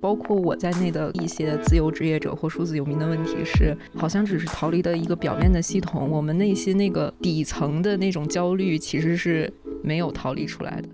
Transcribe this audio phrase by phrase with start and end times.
[0.00, 9.52] 包括我在内的一些自由职业者或数字游民的问题是，好像只是逃离的一个表面的系统，我们内心那个底层的那种焦虑其实是
[9.82, 10.88] 没有逃离出来的。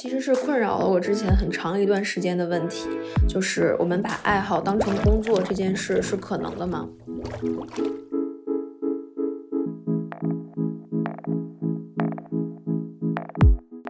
[0.00, 2.88] 其实是困扰了我之前很长一段时间的问题，
[3.28, 6.88] 就是我们把爱好当成工作这件事是可能的吗？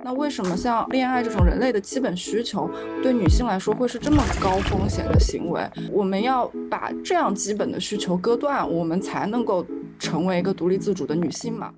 [0.03, 2.69] 那为什么像恋爱这种人类的基本需求，
[3.05, 5.65] 对女性来说会是这么高风险的行为？
[5.93, 9.65] 我们要把这样基本的需求割断，我们才能够
[9.97, 11.73] 成为一个独立自主的女性嘛？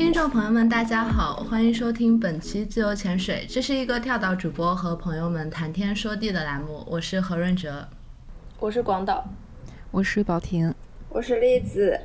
[0.00, 3.44] 听众朋友们，大家好，欢迎收听本期自由潜水。
[3.46, 7.86] 这是一个跳岛主播和朋友们谈天说地的栏目，我是何润哲，
[8.58, 9.28] 我是广岛，
[9.90, 10.74] 我是宝婷，
[11.10, 12.00] 我是栗子。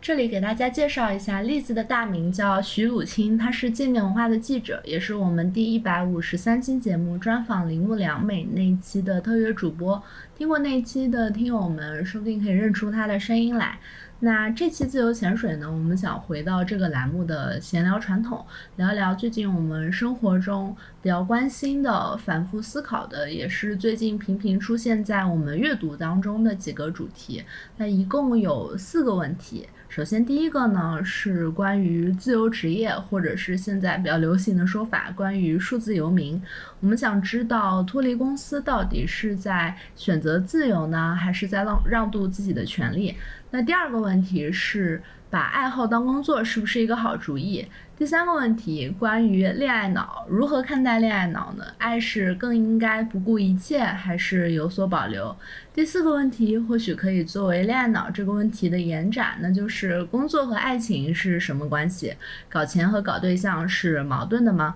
[0.00, 10.02] 这里给大家介绍一下，栗子的大名叫徐鲁清，他是界面文化的记者，也是我们第一百五十三期节目专访铃木良美那一期的特约主播。
[10.36, 13.78] 听过那一期的听友们，说不定可以认出他的声音来。
[14.24, 27.42] 那这期自由潜水呢，我们想回到这个栏目的闲聊传统，聊一聊最近我们生活中比较关心的、反复思考的，也是最近频频出现在我们阅读当中的几个主题。
[27.76, 29.68] 那一共有四个问题。
[29.94, 36.40] 首先，第一个呢是关于自由职业，或者是现在比较流行的说法，关于数字游民。
[36.80, 43.14] 我们想知道脱离公司到底是在选择自由呢，还是在让让渡自己的权利？
[43.50, 45.02] 那第二个问题是。
[45.32, 47.66] 把爱好当工作是不是一个好主意？
[48.02, 51.64] 第三个问题，关于恋爱脑，如何看待恋爱脑呢？
[51.78, 55.36] 爱是更应该不顾一切，还是有所保留？
[55.72, 62.16] 第四个问题，或许可以作为恋爱脑这个问题的延展，那就是工作和爱情是什么关系？
[62.48, 64.74] 搞钱和搞对象是矛盾的吗？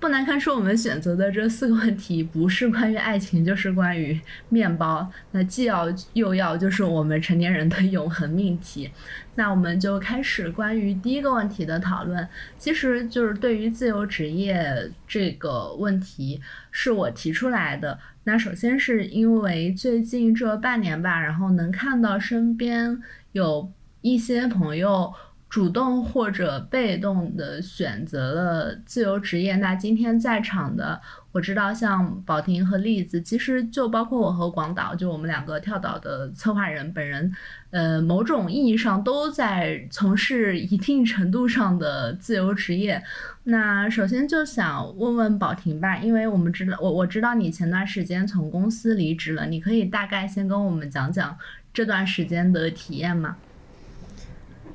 [0.00, 4.18] 不难看出，我们选择的这四个问题不是关于爱情，就是关于
[4.48, 5.06] 面包。
[5.32, 8.90] 那既要又要，就是我们成年人的永恒命题。
[9.34, 12.26] 那我们就开始关于第一个问题的讨论。
[12.58, 16.40] 其实就是对于自由职业这个问题，
[16.70, 17.98] 是我提出来的。
[18.24, 25.12] 那首先是因为最近这半年吧，然后能看到身边有一些朋友。
[25.50, 29.56] 主动或者被动的选择了自由职业。
[29.56, 31.00] 那今天在场的，
[31.32, 37.34] 我知道像宝婷和栗子，其实就包括我和广岛，就我们两个跳岛的策划人本人，
[37.70, 43.02] 呃，某种意义上都在从事一定程度上的自由职业。
[43.42, 51.36] 那首先就想问问宝婷吧，因为我们知道，我我知道你前段时间从公司离职了，你可以大概先跟我们讲讲
[51.74, 53.36] 这段时间的体验吗？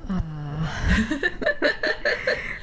[0.08, 0.22] 啊，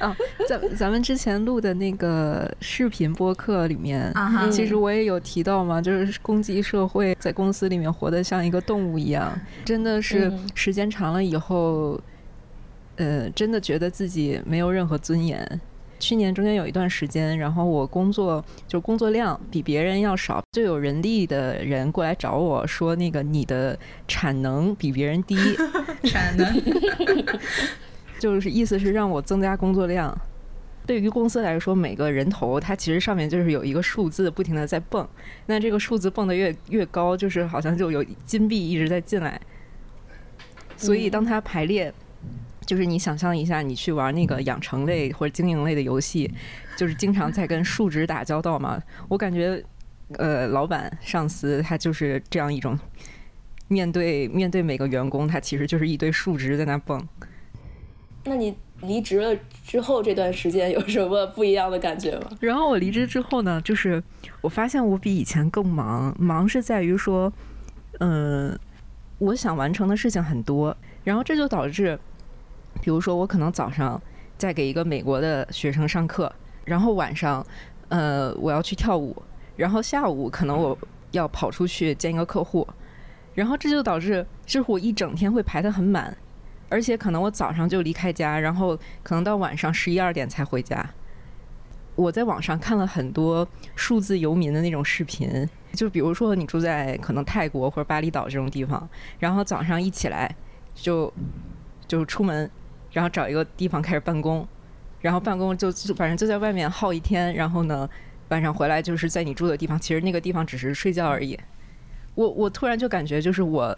[0.00, 0.16] 哦，
[0.48, 4.12] 咱咱们之前录的那个视频播客里面，
[4.50, 9.32] 其实我也有提到嘛，就是攻击社会，在公司里面活得像一个动物一样，
[9.64, 12.00] 真的是时间长了以后，
[12.96, 15.60] 呃，真的觉得自己没有任何尊严。
[15.98, 25.36] 去年中间有一段时间，然后我工作就工作量比别人要少，就有人力的人过来找我说：“那个你的产能比别人低。
[26.04, 26.62] ”产能
[28.20, 30.16] 就是意思是让我增加工作量。
[30.86, 35.08] 对于公司来说，每个人头它其实上面就是有一个数字不停的在蹦，
[35.46, 39.40] 那这个数字蹦的越越高，就是好像就有金币一直在进来。
[40.76, 41.92] 所以当它排列。
[42.66, 46.30] 就是你想象一下，你去玩那个养成类或者经营类的游戏，
[46.76, 48.82] 就是经常在跟数值打交道嘛。
[49.08, 49.62] 我感觉，
[50.18, 52.78] 呃，老板、上司他就是这样一种，
[53.68, 57.06] 面对面对每个员工，他其实就是一堆数值在那蹦。
[58.24, 59.36] 那你离职了
[59.66, 62.30] 之后这段时间有什么不一样的感觉吗？
[62.40, 64.02] 然后我离职之后呢，就是
[64.40, 67.30] 我发现我比以前更忙，忙是在于说，
[68.00, 68.58] 嗯，
[69.18, 70.74] 我想完成的事情很多，
[71.04, 71.98] 然后这就导致。
[72.84, 73.98] 比如说，我可能早上
[74.36, 76.30] 在给一个美国的学生上课，
[76.66, 77.44] 然后晚上，
[77.88, 79.16] 呃，我要去跳舞，
[79.56, 80.76] 然后下午可能我
[81.12, 82.68] 要跑出去见一个客户，
[83.34, 86.14] 然后这就导致就是我一整天会排得很满，
[86.68, 90.86] 而且可能我早上就离开家，然后可能到晚上十一二点才回家。
[91.94, 98.86] 我在网上看了很多数字游民的那种视频，就比如说你住在可能泰国或者巴厘岛这种地方，
[99.18, 100.36] 然后早上一起来
[100.74, 101.10] 就
[101.88, 102.50] 就出门。
[102.94, 104.48] 然后找一个地方开始办公，
[105.00, 107.86] 然后办公就就反正就在外面耗一天，然后呢，
[108.28, 111.38] 晚上回来就是在你住的地方，其实那个地方只是睡觉而已。
[112.14, 113.76] 我我突然就感觉，就是我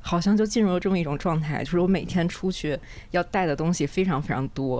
[0.00, 2.78] 好像就进入了这么一种状态，就是我每天出去
[3.10, 4.78] 要带的东西非常非常多，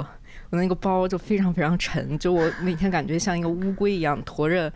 [0.48, 4.72] 我那个包就非常非常沉，就我每天感觉像一个乌龟一样驮着，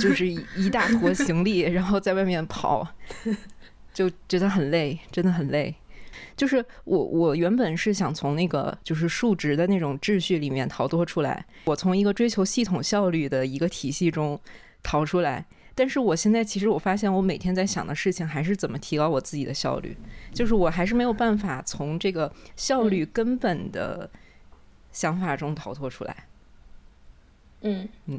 [0.00, 2.88] 就是一大坨行李，然后在外面跑，
[3.92, 5.74] 就觉得很累，真的很累。
[6.40, 14.40] 就是我，我原本是想从那个就是数值的那种秩序里面逃脱出来，我从一个追求系统效率的一个体系中
[14.82, 15.44] 逃出来。
[15.74, 19.94] 但是我现在其实我发现，我每天在想的事情还是怎么提高我自己的效率，
[20.32, 24.08] 就是我还是没有办法从这个效率根本的
[24.92, 26.24] 想法中逃脱出来。
[27.60, 28.18] 嗯嗯，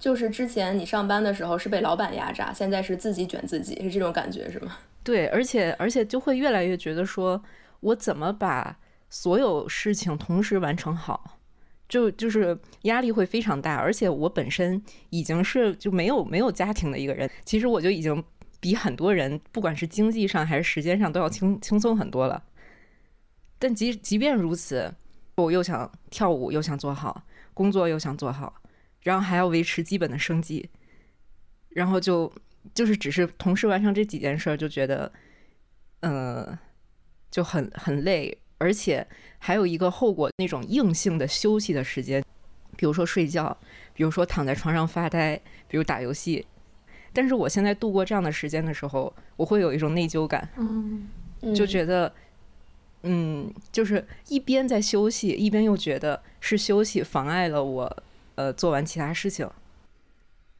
[0.00, 4.76] 就是之前你上班的时候是被老板压榨，现在是自己卷自己，是这种感觉是吗？
[5.04, 7.40] 对，而且而且就会越来越觉得说，
[7.80, 8.74] 我怎么把
[9.10, 11.38] 所有事情同时完成好，
[11.86, 13.76] 就就是压力会非常大。
[13.76, 18.24] 而且我本身已经是就没有没有家庭的一个人，其实我就已经
[18.60, 22.42] 比很多人，不管是经济上还是时间上，都要轻轻松很多了。
[23.58, 24.90] 但即即便如此，
[25.36, 27.22] 我又想跳舞，又想做好
[27.52, 28.54] 工作，又想做好，
[29.02, 30.70] 然后还要维持基本的生计，
[31.68, 32.32] 然后就。
[32.72, 35.10] 就是只是同时完成这几件事儿，就觉得，
[36.00, 36.56] 嗯，
[37.30, 39.06] 就很很累，而且
[39.38, 42.24] 还有一个后果，那种硬性的休息的时间，
[42.76, 43.56] 比如说睡觉，
[43.92, 46.46] 比如说躺在床上发呆，比如打游戏。
[47.12, 51.06] 但是我现在度过这样的时间的时候，我会有一种内疚感，嗯，
[51.54, 52.12] 就觉得，
[53.02, 58.02] 嗯，就是一边在休息，一边又觉得是休息妨碍了我，
[58.34, 59.48] 呃，做完其他事情。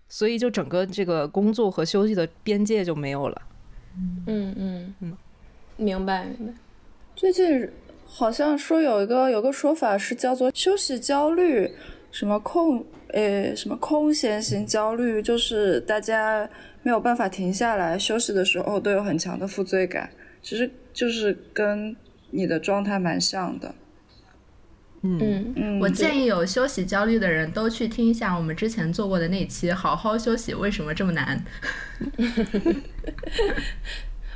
[0.09, 3.43] 所以，就整个这个工作和休息的边界就没有了。
[4.27, 5.17] 嗯嗯嗯，
[5.77, 6.55] 明白明白。
[7.17, 7.69] 最近
[8.05, 11.71] 好像说有一个有个说法是叫做休息焦虑，
[12.11, 16.49] 什么空呃什么空闲型焦虑，就是大家
[16.83, 20.11] 没有办法停下来休息的时候都有很强的负罪感。
[20.43, 21.97] 其实就是跟
[22.31, 23.75] 你的状态蛮像的。
[25.07, 31.45] 嗯嗯，我建议有休息焦虑的人都去听一下我们之前做过的那期《好好休息为什么这么难》。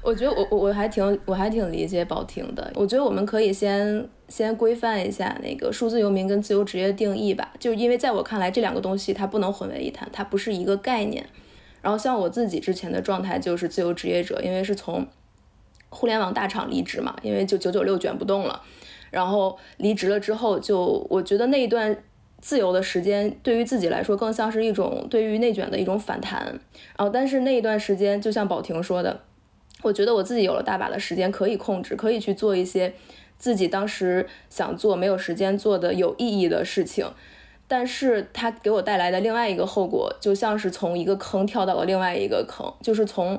[0.03, 2.71] 我觉得我我我还挺我还挺理解宝婷的。
[2.75, 11.27] 我觉得我们可以先先规范一下那个数字游民跟自由职业定义吧，就因为在我看来这两个东西它不能混为一谈，它不是一个概念。
[11.81, 15.07] 然后像我自己之前的状态就是自由职业者，因为是从
[15.89, 18.63] 互联网大厂离职嘛，因为就九九六卷不动了。
[19.11, 21.97] 然后离职了之后，就我觉得那一段
[22.41, 26.45] 自由的时间，对于自己来说更像是一种对于内卷的一种反弹。
[26.45, 29.21] 然后，但是那一段时间，就像宝婷说的，
[29.83, 32.95] 我觉得我自己有了大把的时间可以控制，可以去做一些
[33.39, 37.07] 自己当时想做没有时间做的有意义的事情。
[37.67, 43.39] 但是它给我带来的另外一个后果，就像是从一个坑跳到了另外一个坑，就是从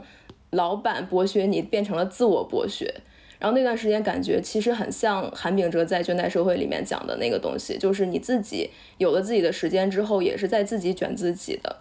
[0.52, 2.94] 老板剥削你变成了自我剥削。
[3.40, 11.78] 然后那段时间感觉其实很像韩炳哲在《倦怠社会》里面讲的那个东西，就是你自己有了自己的时间之后，也是在自己卷自己的。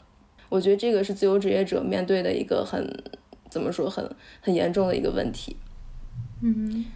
[0.48, 2.88] 我觉得这个是自由职业者面对的一个很
[3.50, 4.08] 怎么说很
[4.40, 5.56] 很严重的一个问题。
[6.42, 6.86] 嗯。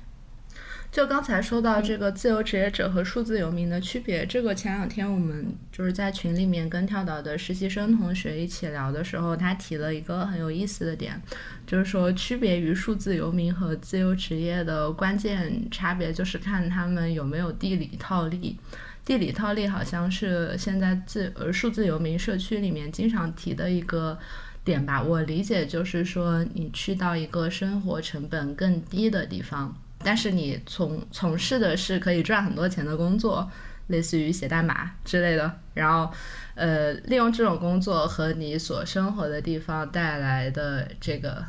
[0.92, 11.19] 就刚才说到这个自由职业者和数字游民的区别，这个前两天我们就是在群里面跟跳岛的实习生同学一起聊的时候，他提了一个很有意思的点，
[11.67, 18.58] 就是说区别于数字游民和自由职业的关键差别就是看他们有没有地理套利。
[19.02, 24.19] 地理套利好像是现在自呃数字游民社区里面经常提的一个
[24.62, 29.74] 点吧，我理解就是说你去到一个生活成本更低的地方。
[30.04, 33.50] 但是你从从事的是可以赚很多钱的工作，
[33.88, 36.12] 类似于写代码之类的，然后，
[36.54, 41.44] 呃，利用这种工作和你所生活的地方带来的这个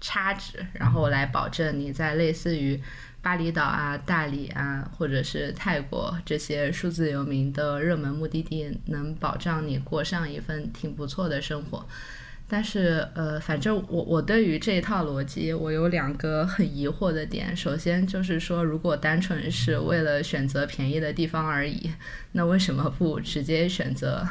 [0.00, 2.80] 差值，然后来保证你在类似于
[3.22, 11.86] 巴厘岛啊、大理啊，或者是泰国这些数字游民的热门目的地，能保障你过上一份挺不错的生活。
[12.52, 17.56] 但是，呃，反正我我对于这一套逻辑，我有两个很疑惑的点。
[17.56, 21.92] 首先就是说，如果单纯是为了选择便宜的地方而已，
[22.32, 24.26] 那为什么不直接选择，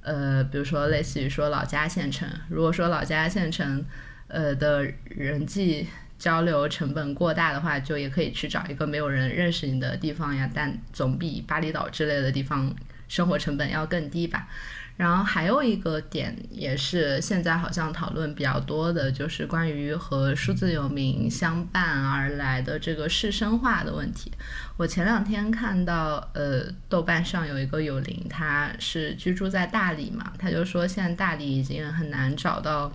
[0.00, 2.28] 呃，比如说类似于说老家县城？
[2.48, 3.84] 如果说老家县城，
[4.26, 5.86] 呃的人际
[6.18, 12.74] 交流成本过大的话，就也可以去找一个没有人认识你的地方呀，但总比巴厘岛之类的地方
[13.06, 14.48] 生活成本要更低吧。
[14.96, 24.30] 然后还有一个点，也是现在好像讨论比较多的，就是关于和数字游民相伴而来的这个市生化的问题。
[24.76, 32.92] 我前两天看到，呃，豆瓣上有一个友邻，他是居住在大理嘛，他就说现在大理已经很难找到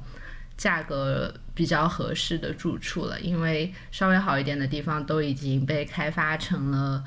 [0.55, 7.03] 价格比较合适的住处了，因为稍微好一点的地方都已经被开发成了。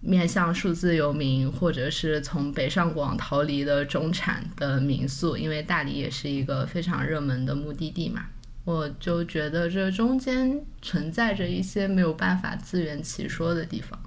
[0.00, 8.24] 面向数字游民，或者是从北上广逃离的中产的民宿，因为大理也是一个非常热门的目的地嘛，
[8.64, 13.98] 我就觉得这中间存在着一些没有办法自圆其说的地方。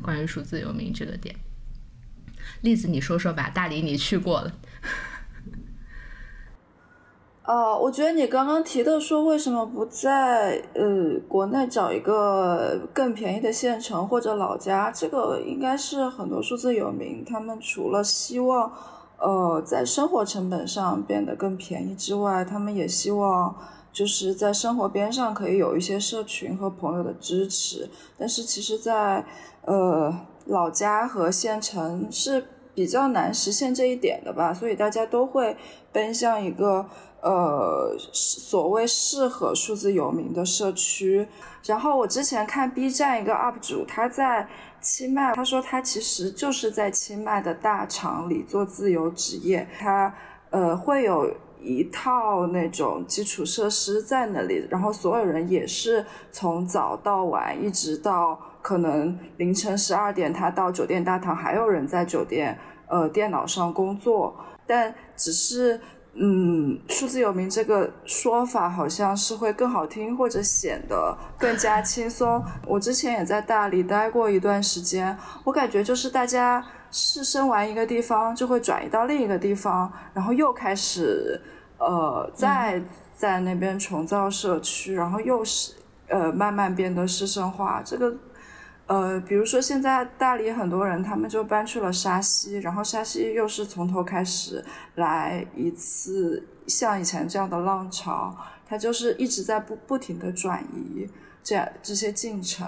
[0.00, 1.36] 关于数字游民这个点，
[2.62, 4.54] 例子你说说吧，大理你去过了。
[7.52, 18.72] 哦，我觉得你刚刚提的说为什么不在呃国内找一个更便宜的县城或者老家，这个应该是很多数字有名他们除了希望
[19.18, 23.54] 呃在生活成本上变得更便宜之外，他们也希望
[23.92, 27.86] 就是在生活边上可以有一些社群和朋友的支持。
[28.16, 29.22] 但是其实，在
[29.66, 30.10] 呃
[30.46, 32.42] 老家和县城是
[32.74, 35.56] 比较难实现这一点的吧，所以大家都会
[35.92, 36.86] 奔向一个。
[37.24, 41.28] 呃，所谓适合数字游民的社区。
[41.64, 44.48] 然后我之前看 B 站一个 UP 主，他在
[44.80, 49.64] 清迈，他说他其实就是在清迈的大厂里做自由职业。
[49.78, 50.12] 他
[50.50, 64.34] 呃会有一套那种基础设施在那里，然后所有人也是从早到晚，一直到可能凌晨十二点，他到酒店大堂还有人在酒店呃电脑上工作，
[64.66, 65.78] 但只是。
[66.14, 72.44] 嗯，数字游民这个说法好像是会更好听，或者显得更加轻松。
[72.66, 81.40] 我之前也在大理待过一段时间，我感觉就是大家试生完一个地方，就会转移到另一个地方，然后又开始
[81.78, 82.78] 呃再
[83.16, 85.72] 在那边重造社区，然后又是
[86.08, 87.80] 呃慢慢变得市生化。
[87.82, 88.14] 这个。
[88.92, 94.62] 呃，比如说现在大理很多人，他们就搬去了沙溪，然后沙溪又是从头开始
[94.96, 101.08] 来一次像以前这样的浪潮，它就是一直在不不停的转移
[101.42, 102.66] 这样这些进程。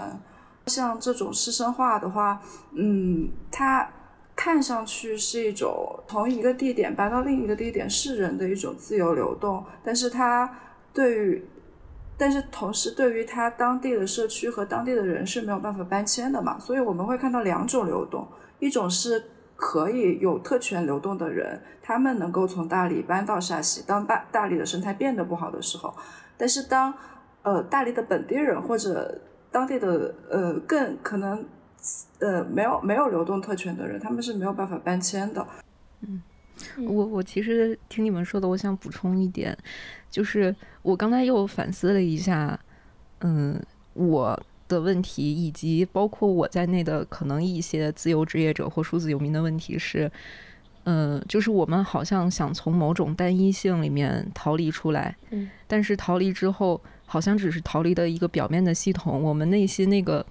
[0.68, 2.40] 像这种师生化的话，
[2.72, 3.86] 嗯，它
[4.34, 10.50] 看上去是一种从一个地点搬到另一个地点是人的一种自由流动，但是它
[10.94, 11.44] 对于
[12.16, 18.26] 但是同时，对于他当地的社区和当地的人是没有办法搬迁的嘛，所以我们会看到两种流动，
[18.60, 19.22] 一种是
[19.56, 25.94] 可以有特权流动的人，他们能够从大理搬到沙溪，当大大理的生态变得不好的时候，
[26.36, 26.94] 但是当
[27.42, 31.44] 呃大理的本地人或者当地的呃更可能
[32.20, 35.46] 呃没有没有流动特权的人，他们是没有办法搬迁的。
[36.00, 36.22] 嗯，
[36.78, 39.56] 我我其实听你们说的，我想补充一点。
[40.10, 42.58] 就是我刚才又反思了一下，
[43.20, 43.60] 嗯，
[43.94, 50.10] 我的问题以及包括我在内的可能一些自由职业者或数字游民的问题是，
[50.84, 60.24] 嗯，就是我们好像想从某种单一性里面逃离出来，嗯，但是逃离之后好像只是逃离的一个表面的系统，我们内心那个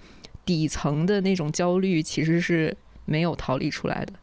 [0.46, 4.14] 底层的那种焦虑其实是没有逃离出来的。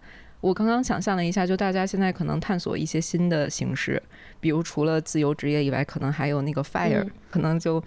[0.42, 4.02] 我刚刚想象了一下，就大家现在可能探索一些新的形式，
[4.40, 7.82] 比如除了自由职业以外，可能还有那个 fire，可能就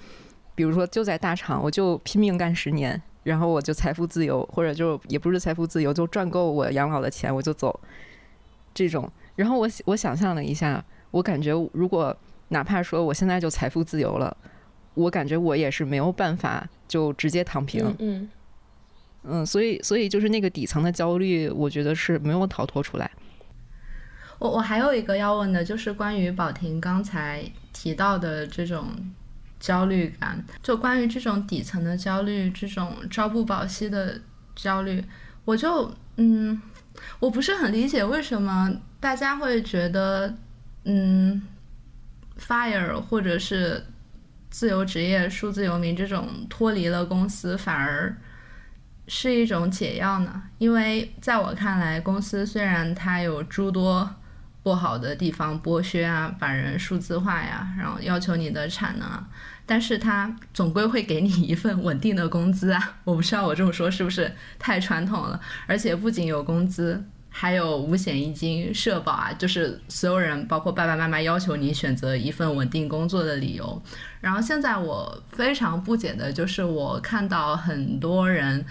[0.55, 7.79] 比如说就在大厂，我就拼命干十年，然后我就财富自由，或者就也不是财富自由，就赚够我养老的钱我就走。
[8.73, 12.17] 这种，然后我我想象了一下，我感觉如果
[12.49, 14.37] 哪怕说我现在就财富自由了，
[14.95, 17.85] 我感觉我也是没有办法就直接躺平。
[17.85, 17.97] 嗯。
[17.99, 18.31] 嗯，
[19.27, 23.11] 嗯所以，所以就是那个底层的焦虑，我觉得是没有逃脱出来。
[24.39, 28.87] 我我还有一个要问的，就是关于宝婷刚才提到的这种
[29.59, 34.21] 焦虑感，就关于这种底层的焦虑，这种朝不保夕的
[34.55, 35.03] 焦虑，
[35.45, 36.61] 我就嗯，
[37.21, 40.35] 我不是很理解为什么大家会觉得，
[40.85, 41.41] 嗯
[42.39, 43.83] ，fire 或者是
[44.51, 48.15] 自由职业、数字游民这种脱离了公司反而。
[49.07, 54.09] 是一种解药呢，因为在我看来，公司虽然它有诸多
[54.63, 59.29] 不好的地方，剥削啊，把人数字化呀，然后要求你的产能啊，
[59.67, 62.97] 但是它总归会给你一份稳定的工资啊。
[63.05, 73.83] 我不知道我这么说是不是太传统了，而且不仅有工资，还有五险一金、社保啊，就是所有人，包括爸爸妈妈，要求你选择一份稳定工作的理由。
[74.23, 78.65] 然后现在我非常不解的就是，我看到很多人。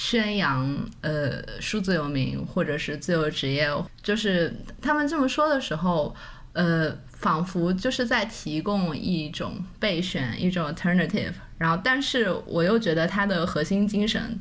[0.00, 3.68] 宣扬呃数字游民或者是自由职业，
[4.00, 6.14] 就是他们这么说的时候，
[6.52, 11.32] 呃，仿佛就是在提供一种备选，一种 alternative。
[11.58, 14.38] 然后，但是我又觉得它的核心精神，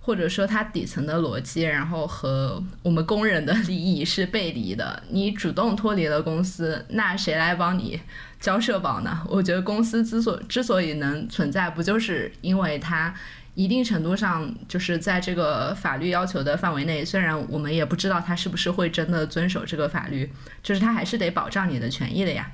[0.00, 5.02] 或者说它底层的逻辑，然后和我们工人的利益是背离的。
[5.10, 8.00] 你主动脱离了公司，那谁来帮你
[8.40, 9.20] 交社保呢？
[9.28, 13.14] 我觉得公司之所之所以能存在，不就是因为它。
[13.54, 20.30] 一定程度上，就是在这个法律要求的范围内，虽然我们也不知道他是不是会真的遵守这个法律，
[20.62, 22.50] 就是他还是得保障你的权益的呀。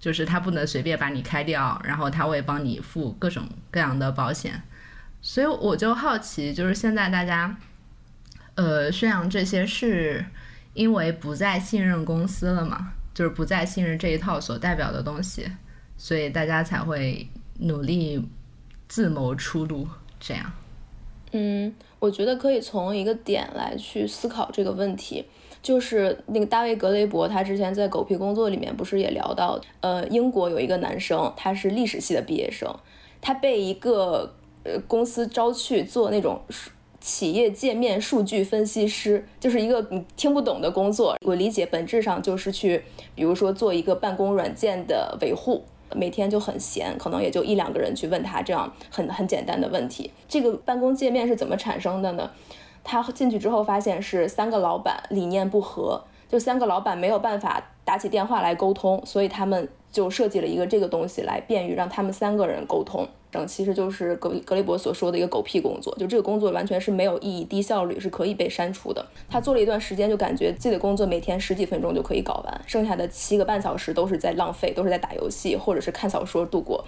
[0.00, 4.60] 就是他不能随便把你开掉，然后他会帮你付各种各样的保险。
[5.22, 7.56] 所以我就好奇，就是现在大家，
[8.56, 10.22] 呃，宣扬这些是
[10.74, 12.92] 因为不再信任公司了嘛？
[13.14, 15.50] 就是不再信任这一套所代表的东西，
[15.96, 17.26] 所以大家才会
[17.60, 18.28] 努力
[18.86, 19.88] 自谋出路。
[20.26, 20.50] 这样，
[21.32, 25.22] 嗯，我觉得可以从一个点来去思考这个问题，
[25.62, 32.74] 就是那个大卫格雷伯，他之前在《狗屁工作》里面不是也聊到，呃，英国有一个男生，他是历史系的毕业生，
[33.20, 36.40] 他被一个呃公司招去做那种
[37.00, 42.82] 企业界面数据分析师，就是一个你听不懂的工作，我理解本质上就是去，
[43.14, 45.64] 比如说做一个办公软件的维护。
[45.94, 50.10] 每天就很闲，可能也就一两个人去问他这样很很简单的问题。
[50.28, 52.30] 这个办公界面是怎么产生的呢？
[52.82, 63.06] 他进去之后发现是三个老板理念不合，就三个老板没有办法打起电话来沟通，所以他们就设计了一个这个东西来便于让他们三个人沟通。
[63.46, 69.04] 其实就是格格雷伯所说的一个狗屁工作，就这个工作完全是没有意义、低效率，是可以被删除的。
[69.28, 76.84] 他做了一段时间，就感觉自己的工作每天十几分钟就可以搞完，剩下的七个半小时都是在浪费，都是在打游戏或者是看小说度过。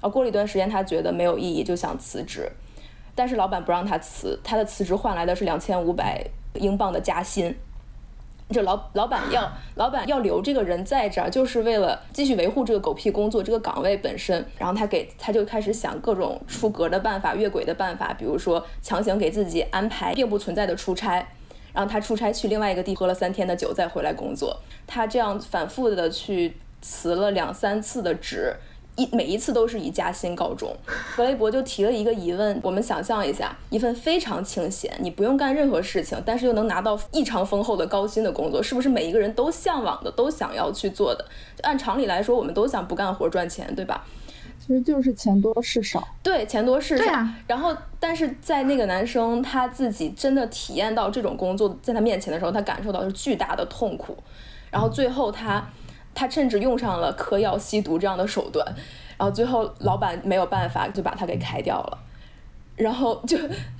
[0.00, 2.50] 而过了一段时间，他觉得没有意义，就想辞职，
[3.14, 7.54] 但是老板不让他辞，他的辞职换来的是两千五百英镑的加薪。
[8.50, 14.44] 这老老板要老板要留这个人在这儿，就是为了继续维护这个狗屁工作这个岗位本身。
[14.58, 21.26] 然后他给他就开始想各种出格的办法、越轨的办法，比如说强行给自己安排并不存在的出差，
[21.72, 24.60] 然后他出差去另外一个地喝了三天的酒再回来工作。
[24.86, 28.54] 他这样反复的去辞了两三次的职。
[28.96, 30.72] 一每一次都是以加薪告终，
[31.16, 41.24] 格雷伯就提了一个疑问：我们想象一下，一份非常清闲，你不用干任何事情，但是又能拿到异常丰厚的高薪的工作，是不是每一个人都向往的，都想要去做的？
[41.62, 44.04] 按常理来说，我们都想不干活赚钱，对吧？
[44.60, 46.06] 其实就是钱多事少。
[46.22, 47.12] 对，钱多事少。
[47.12, 47.34] 啊。
[47.48, 54.16] 然后，但是在那个男生他自己真的体验到这种工作在他面前的时候，他感受到是巨大的痛苦，
[54.70, 55.68] 然后最后他。
[56.14, 58.64] 他甚至用上了嗑药、吸毒这样的手段，
[59.18, 61.98] 然后最后老板没有办法就把他给开掉了，
[62.76, 63.36] 然后就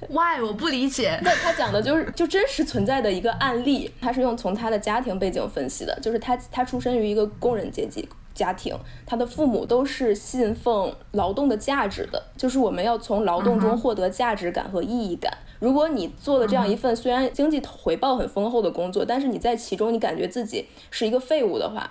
[0.09, 1.19] why 我不理解。
[1.23, 15.33] 那他讲的就是就真实存在的一个案例，他是用从他的家庭背景分析的，就是他他出身于一个工人阶级家庭，他的父母都是信奉劳动的价值的，就是我们要从劳动中获得价值感和意义感。
[15.61, 21.91] 如果你做了这样一份虽然经济回报很丰厚的工作，但是你在其中你感觉自己是一个废物的话。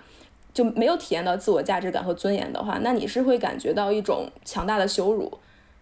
[0.53, 5.39] 就没有体验到自我价值感和尊严的话，那你是会感觉到一种强大的羞辱，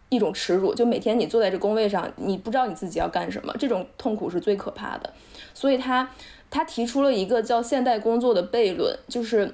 [0.08, 0.74] 一种耻辱。
[0.74, 5.12] 就每天你坐在这工位上，你不知道你自己要干什么，这种痛苦是最可怕的。
[5.54, 6.10] 所以他
[6.50, 9.54] 他提出了一个叫现代工作的悖论，就是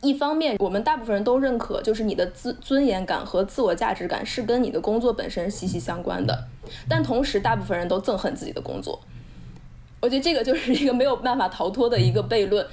[0.00, 6.44] 一方面我们大部分人都认可，就是你的自尊严感和自我价值感是跟你的工作本身息息相关的，
[6.88, 9.00] 但同时大部分人都憎恨自己的工作。
[10.00, 12.64] 我觉得这个就是一个没有办法逃脱的一个悖论。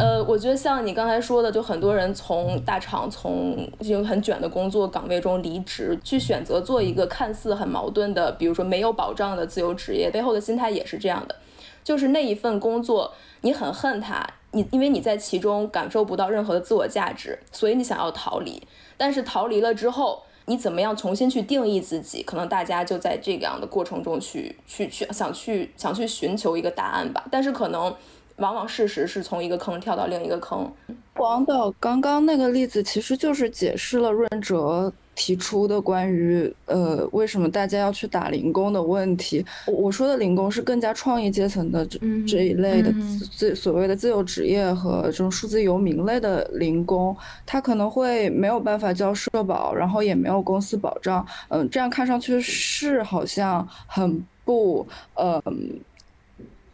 [0.00, 11.36] 呃，我觉得像你刚才说的，就很多人从大厂、从已经很卷的工作岗位中离职，去选择做一个看似很矛盾的，比如说没有保障的自由职业，背后的心态也是这样的，
[11.84, 18.62] 就是那一份工作你很恨它，你因为你在其中感受不到任何的自我价值，所以你想要逃离。
[18.96, 22.22] 但是逃离了之后，你怎么样重新去定义自己？
[22.22, 27.22] 可能大家就在这样的过程中去去去想去想去寻求一个答案吧。
[27.30, 27.94] 但是可能。
[28.40, 30.70] 往往事实是从一个坑跳到另一个坑。
[31.16, 39.44] 王导刚刚那个例子其实就是解释了润哲提出的关于呃为什么大家要去打零工的问题。
[39.66, 42.90] 我说的零工是更加创业阶层的这这一类的
[43.30, 51.26] 自所谓的自由职业和这种数字游民类的零工，他可能会没有办法交社保，然后也没有公司保障。
[51.48, 55.80] 嗯，这样看上去是好像很不嗯。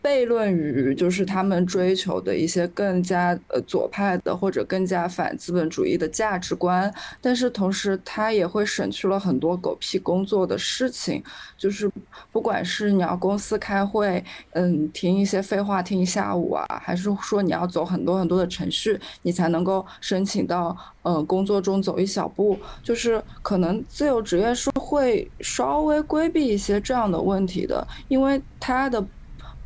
[0.07, 11.21] 悖论于就是他们追求的一些更加呃左派的或者更加反资本主义的价值观，但是同时他也会省去了很多狗屁工作的事情，
[11.59, 11.91] 就是
[12.31, 29.05] 不管是你要公司开会，嗯，听一些废话听一下午啊，还是说你要走很多很多的程序，你才能够申请到嗯工作中走一小步，就是可能自由职业是会稍微规避一些这样的问题的，因为它的。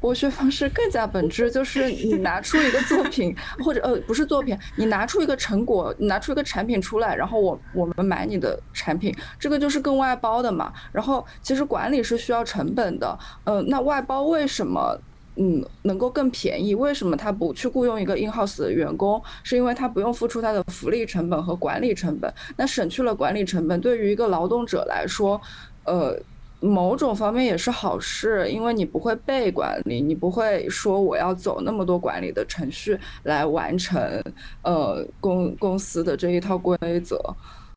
[0.01, 10.73] 剥削方式更加本质，就是你拿出一个作品，或者呃不是作品，你拿出一个成果，你拿出一个产品出来，然后我我们买你的产品，这个就是更外包的嘛。
[10.91, 14.99] 然后其实管理是需要成本的，嗯，那外包为什么
[15.37, 16.75] 嗯能够更便宜？
[16.75, 19.23] 为什么他不去雇佣一个 in house 的员工？
[19.43, 25.39] 是因为他不用付出他的福利成本和管理成本，那省去了管理成本，对于一个劳动者来说，
[25.85, 26.19] 呃。
[26.61, 34.23] 某种方面也是好事，因为你不会被管理，你不会说我要走那么多管理的程序来完成，
[34.63, 37.19] 呃，公公司的这一套规则，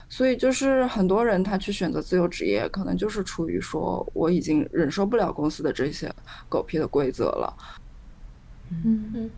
[0.10, 6.14] 所以就是很多人他去选择自由职业，可能就是出于说我已经忍受不了公司的这些
[6.50, 7.56] 狗屁的规则了。
[8.70, 9.30] 嗯嗯，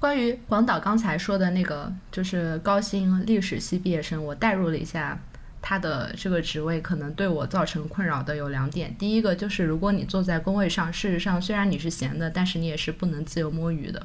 [0.00, 5.20] 关于广岛刚才说的那个，就是高薪历史系毕业生，我代入了一下。
[5.62, 14.04] 他的这个职位可能对我造成困扰的有两点，第一个就是如果你坐在工位上，事实上虽然你是闲的，但是你也是不能自由摸鱼的，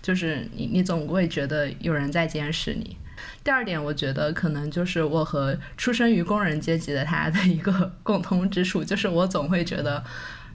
[0.00, 2.96] 就是你你总会觉得有人在监视你。
[3.42, 10.02] 第二点，我觉得可能就是我和出生于工人阶级的他的一个共通之处，就是我总会觉得，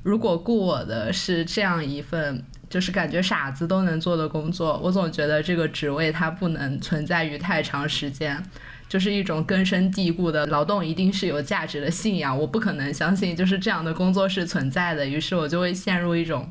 [0.04, 8.42] 如果雇我的是这样一份就是感觉傻子都能做的工作，我总觉得这个职位它不能存在于太长时间。
[8.90, 16.50] 就是一种根深蒂固的劳动一定是有价值的信仰，我不可能相信就是这样的工作是存在的，于是我就会陷入一种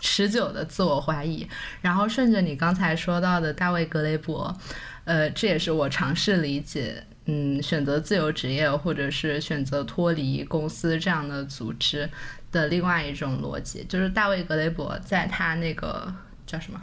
[0.00, 1.46] 持久的自我怀疑。
[1.80, 4.56] 然后顺着你刚才说到的大卫格雷伯，
[5.04, 12.08] 呃，这也是我尝试理解，嗯，选择自由职业或者是选择脱离公司这样的组织
[12.50, 16.12] 的另外一种逻辑，就是大卫格雷伯在他那个
[16.46, 16.80] 叫什么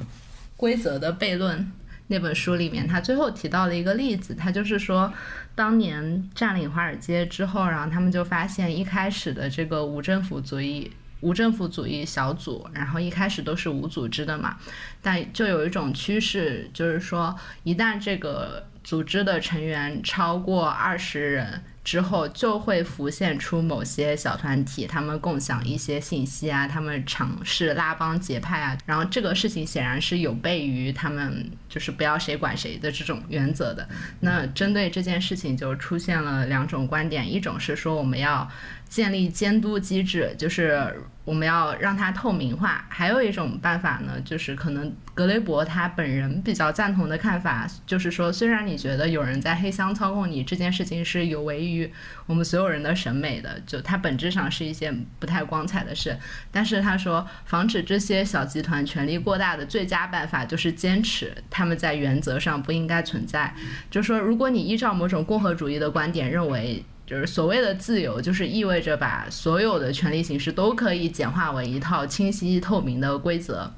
[0.55, 1.71] 规则的悖论。
[2.12, 5.13] 那本书里面，他最后提到了一个例子，他就是说，
[5.56, 10.91] 当年占领华尔街之后，然后他们就发现，一开始的这个无政府主义、
[11.22, 14.58] 无政府主义小组，然后一开始都是无组织的嘛，
[15.02, 21.63] 但就有一种趋势，就是说，一旦这个组织的成员超过二十人。
[21.89, 33.89] 之后就会浮现出某些小团体，他们共享一些信息啊，他们尝试拉帮结派啊，然后这个事情显然是有悖于他们就是不要谁管谁的这种原则的。
[34.19, 38.47] 那针对这件事情就出现了两种观点，一种是说我们要。
[38.89, 42.84] 建立监督机制，就是我们要让它透明化。
[42.89, 51.88] 还有一种办法呢，就是可能格雷伯他本人比较赞同的看法，就是说，虽然你觉得有人在黑箱操控你这件事情是有违于
[52.25, 56.17] 我们所有人的审美的，就它本质上是一件不太光彩的事。
[56.52, 63.54] 但是他说，防止这些小集团权力过大的最佳办法就是坚持他们在原则上不应该存在。
[63.91, 66.84] 就说，如果你依照某种共和主义的观点认为。
[67.10, 73.74] 就是所谓的自由，就是意味着把所有的权利形式都可以简化为一套清晰透明的规则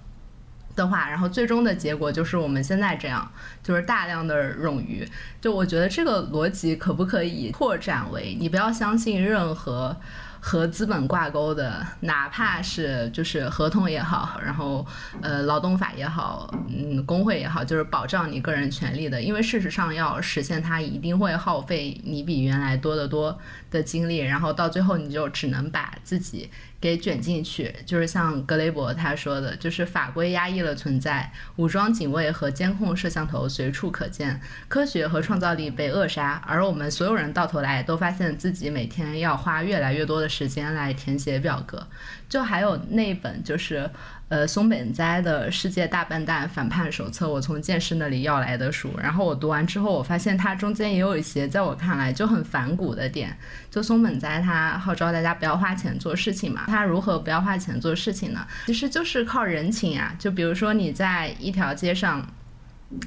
[0.75, 3.31] 的话，然后最终的结果就是我们现在这样，
[3.63, 5.07] 就是大量的冗余。
[5.39, 9.95] 就我觉得这个逻辑可不可以扩展为，你不要相信任何。
[10.43, 14.85] 和资本挂钩的，哪怕是就是合同也好，然后
[15.21, 23.37] 呃劳动法也好，嗯工会也好，就是保障你个人权利的，因为事实上要实现它，一定会耗费你比原来多得多
[23.71, 26.51] 的经历，然后到最后你就只能把自己。
[26.81, 41.87] 给卷进去，就是像格雷伯他说的，就是法规压抑了存在，武装警卫和监控摄像头随处可见，科学和创造力被扼杀，而我们所有人到头来都发现自己每天要花越来越多的时间来填写表格，
[42.27, 43.87] 就还有那本就是。
[44.31, 48.89] 呃，松本哉的《世界大笨蛋反叛手册》，我从剑师那里要来的书。
[48.97, 53.37] 然后我读完之后，我发现它中间也有一些在我看来就很反骨的点。
[53.69, 58.47] 就松本哉他号召大家不要花钱做事情嘛，他如何不要花钱做事情呢？
[58.67, 60.15] 其实就是靠人情啊。
[60.17, 62.25] 就比如说你在一条街上。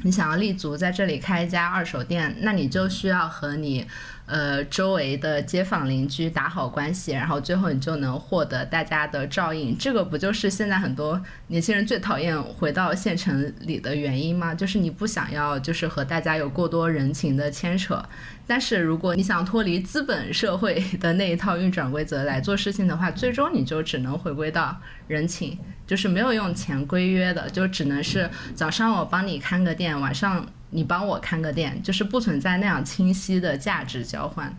[0.02, 3.86] 你想要立足在这里开一家二手店，那你就需要和你。
[4.26, 9.76] 呃，周围的街坊邻居打好关系，然后最后你就能获得大家的照应。
[9.76, 14.54] 这个不就是现在很多年轻人最讨厌回到县城里的原因吗？
[14.54, 18.02] 就是你不想要，就是和大家有过多人情的牵扯。
[18.46, 24.74] 但是如果你想脱离资本社会的那一套运转规则来做事情的话，最终你就只能回归到
[25.06, 30.46] 人情，就是没有用钱规约的，就只能是早上我帮你看个店，晚上。
[30.74, 34.52] 你帮我看个店，就是不存在那样清晰的价值交换，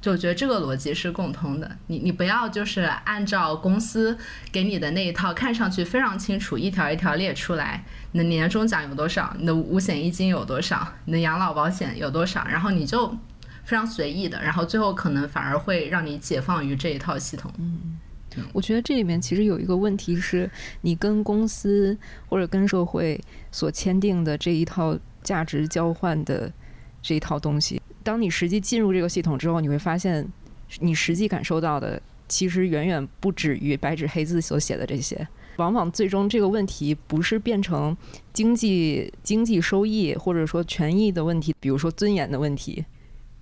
[0.00, 1.70] 就我觉得这个逻辑是共通的。
[1.88, 4.16] 你你不要就是按照公司
[4.50, 13.06] 给你的那一套，看上去非常清楚，一条一条列出来，你的年终奖有多少，你的五险一金有多少，你的养老保险有多少，然后你就
[13.64, 17.52] 非常随意的，然后最后可能反而会让你解放于这一套系统。
[17.58, 17.98] 嗯，
[18.54, 20.50] 我觉得这里面其实有一个问题是，
[20.80, 24.98] 你跟公司或者跟社会所签订的这一套。
[25.28, 26.50] 价值交换的
[27.02, 30.26] 这一套东西，当你实际进入这个系统之后，你会发现，
[30.80, 35.28] 你实际感受到的其实远远不止于白纸黑字所写的这些。
[35.58, 37.94] 往往最终这个问题不是变成
[38.32, 42.82] 经济经济收益或者说权益的问题，比如说尊严的问题，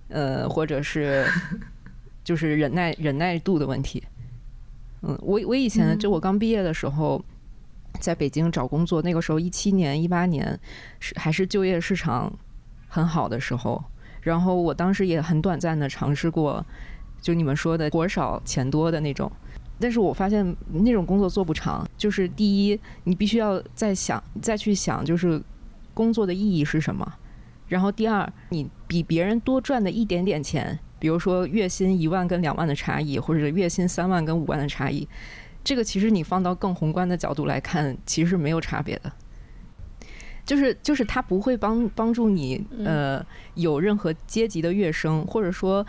[0.09, 1.25] 呃，或者是
[2.21, 4.03] 就是忍耐忍耐度的问题。
[5.03, 7.23] 嗯，我我以前就我刚毕业的时候。
[7.99, 10.59] 在北京找工作，那个时候一七年、一八年
[10.99, 12.31] 是还是就业市场
[12.87, 13.83] 很好的时候。
[14.21, 16.65] 然后我当时也很短暂的尝试过，
[17.21, 19.31] 就你们说的活少钱多的那种。
[19.79, 21.87] 但是我发现那种工作做不长。
[21.95, 25.41] 就是第一，你必须要再想、再去想，就是
[25.93, 27.13] 工作的意义是什么。
[27.67, 35.07] 然后第二，你比别人多赚的一点点钱，比如说月薪一万跟两万的差异，或者月薪三万跟五万的差异。
[35.67, 39.11] 这个其实你放到更宏观的角度来看，其实是没有差别的，
[40.45, 43.21] 就是就是它不会帮帮助你呃
[43.55, 45.85] 有任何阶级的跃升，或者说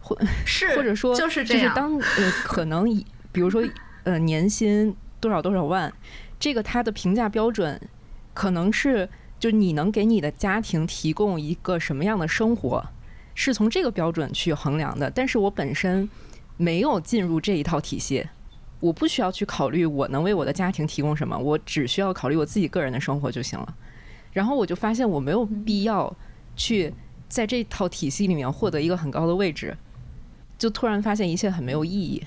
[0.00, 2.86] 或 是或者说就是这样，当呃可能
[3.30, 3.62] 比如说
[4.04, 5.92] 呃年薪多少多少万，
[6.40, 7.78] 这个它的评价标准
[8.32, 9.06] 可能是
[9.38, 12.82] 就你能给你的家庭提供一个什么样的生活，
[13.34, 15.10] 是从这个标准去衡量的。
[15.10, 16.08] 但是我本身
[16.56, 18.26] 没有进入这一套体系。
[18.80, 23.74] 我不需要去考虑我能为我的家庭提供什么，我只需要考虑我自己个人的生活就行了。
[24.32, 26.14] 然后我就发现我没有必要
[26.54, 26.92] 去
[27.28, 29.76] 在这套体系里面获得一个很高的位置，
[30.56, 32.22] 就突然发现一切很没有意义。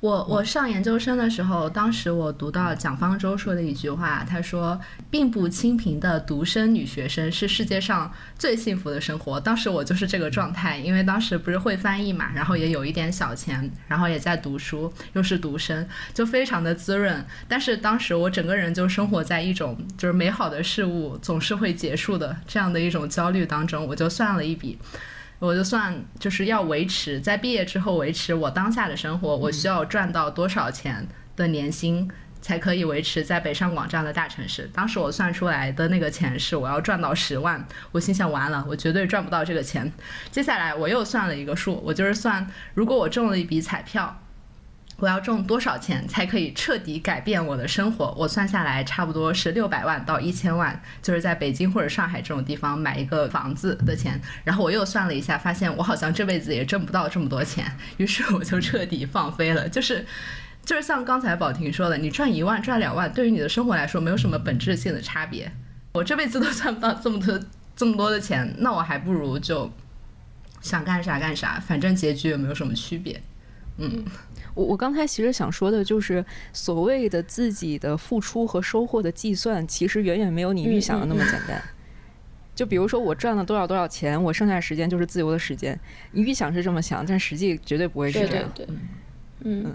[0.00, 17.22] 我我上研究生的时候，当时我读到蒋方舟说的一句话，他说：“并不清贫的独生女学生是世界上最幸福的生活。”当时我就是这个状态，因为当时不是会翻译嘛，然后也有一点小钱，然后也在读书，又是独生，就非常的滋润。
[17.46, 24.78] 但是当时我整个人就生活在一种就是美好的事物总是会结束的这样的一种焦虑当中，我就算了一笔。
[25.40, 32.08] 我就算就是要维持在毕业之后维持我当下的生活，我需要赚到多少钱的年薪
[32.40, 34.70] 才可以维持在北上广这样的大城市？
[34.72, 39.90] 当时我算出来的那个钱是我要赚到十万，我心想完了，我绝对赚不到这个钱。
[40.30, 44.22] 接下来我又算了一个数，我就是算如果我中了一笔彩票。
[45.00, 48.14] 我要挣多少钱才可以彻底改变我的生活？
[48.18, 54.20] 我算下来差不多是六百万到一千万，就是在北京或者上海这种地方买一个房子的钱。
[54.44, 57.64] 然后我又算了一下，发现我好像这辈子也挣不到这么多钱，
[57.96, 59.66] 于是我就彻底放飞了。
[59.68, 60.04] 就是，
[60.66, 65.50] 就是像刚才宝婷说的，你赚一万、赚两万，对于你的生活来说没有什么本质性的差别。
[65.92, 67.40] 我这辈子都赚不到这么多
[67.74, 69.72] 这么多的钱，那我还不如就
[70.60, 73.20] 想干啥干啥，反正结局也没有什么区别。
[73.80, 74.04] 嗯。
[74.54, 81.62] 我我刚才其实想说的就是，所谓的自己的付出和收获的计算，其实远远没有你预想的那么简单。
[82.54, 85.78] 就比如说，我赚了多少多少钱，我剩下时间就是自由的时间。
[86.12, 88.50] 你预想是这么想，但实际绝对不会是这样。
[88.54, 88.66] 对，
[89.44, 89.74] 嗯。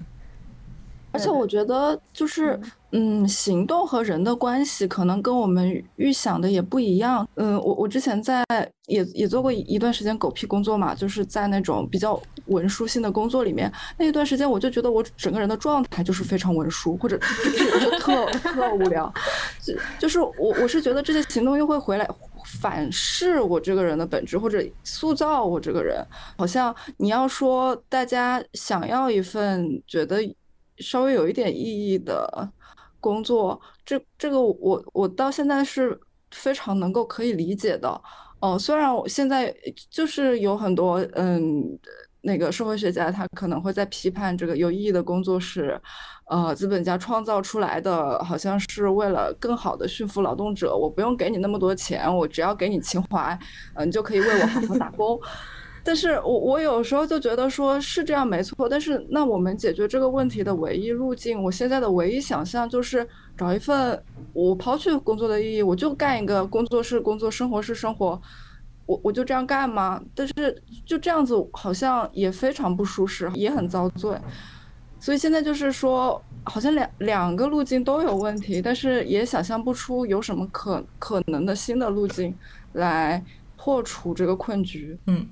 [1.16, 2.60] 而且我觉得，就是
[2.92, 7.26] 嗯，行动和人的关系可能跟我们预想的也不一样。
[7.36, 8.44] 嗯，我我之前在
[8.88, 19.12] 也也做过一段时间狗屁工作嘛，就是在那种比较文书性的工作里面，那一段时间我就觉得我整个人的状态就是非常文书，或者就就特特无聊。
[19.62, 22.08] 就就是我我是觉得这些行动又会回来
[22.60, 26.06] 反噬我这个人的本质，或者塑造我这个人。
[26.38, 30.22] 好像你要说大家想要一份觉得。
[30.78, 32.52] 稍微有一点意义的
[33.00, 36.00] 工作，这这个我我到现在是
[36.32, 38.02] 非常能够可以理解的。
[38.40, 39.56] 哦，虽然我现在
[39.90, 41.64] 就是有很多嗯
[42.22, 45.80] 那个社会学家他可能会在批判这个有意义的工作是，
[46.28, 50.76] 呃，资本家创造出来的，好像是为了更好的驯服劳动者。
[50.76, 53.38] 我不用给你那么多钱，我只要给你情怀，
[53.76, 55.20] 嗯，你就可以为我好好打工。
[55.86, 68.20] 但是我我有时候就觉得说是这样没错，但是那我们解决这个问题的唯一路径，我现在的唯一想象就是找一份我抛去工作的意义，我就干一个工作是工作，生活是生活。
[68.88, 70.02] 我我就这样干吗？
[70.14, 74.16] 但是就这样子好像也非常不舒适，也很遭罪。
[75.00, 82.36] 所以现在就是说，好像两两个路径都有问题，但是也想象不出有什么可可能的新的路径
[82.74, 83.24] 来
[83.56, 84.98] 破除这个困局。
[85.08, 85.28] 嗯，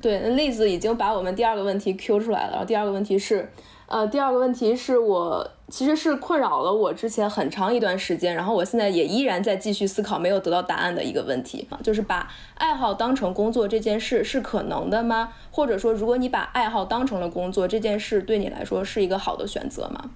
[0.00, 2.64] 对，例子已经把我们第二个问题 Q 出来了。
[2.64, 3.50] 第二个问题是。
[3.90, 15.32] 呃，第二个问题是我其实是困扰了我之前很长一段时间，然后我现在也依然在继续思考没有得到答案的一个问题，就是把爱好当成工作这件事是可能的吗？
[15.50, 20.10] 或者说，如果你把爱好当成了工作这件事，对你来说是一个好的选择吗？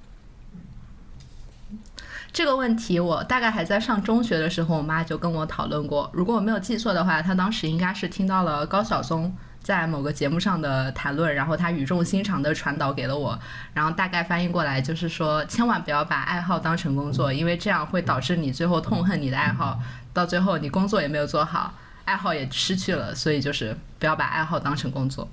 [2.31, 6.11] 这个问题我大概还在上中学的时候，我妈就跟我讨论过。
[6.13, 9.35] 如果我没有记错的话，她当时应该是听到了高晓松。
[9.63, 13.39] 在某个节目上的谈论，然后他语重心长的传导给了我，
[13.73, 19.79] 然后大概翻译过来就是说，千万不要把爱好当成工作，因为这样会导致你最后痛恨你的爱好，
[20.13, 21.73] 到最后你工作也没有做好，
[22.05, 25.29] 爱好也失去了，所以就是不要把爱好当成工作。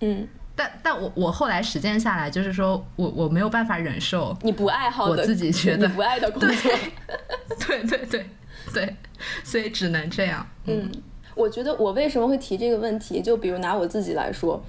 [0.00, 6.50] 嗯，但但我我后来实践下来，就是说我我没有办法忍受你不爱好我自己觉得不爱的工作，
[7.66, 8.30] 对对对
[8.74, 8.96] 对，
[9.44, 10.44] 所以只能这样。
[10.64, 10.90] 嗯。
[11.38, 13.22] 我觉得我为什么会提这个问题？
[13.22, 14.60] 就比如拿我自己来说，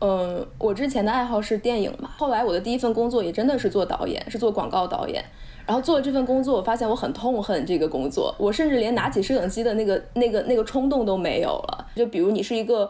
[0.00, 5.24] 嗯，我之前的爱好是电影嘛，后来我的第一份工作也真的是做导演，是做广告导演。
[5.66, 11.86] 然后做了这份工作，我发现我很痛恨这个工作，我甚至连拿起摄影机的那个、那个、那个冲动都没有了。
[11.96, 12.88] 就比如你是一个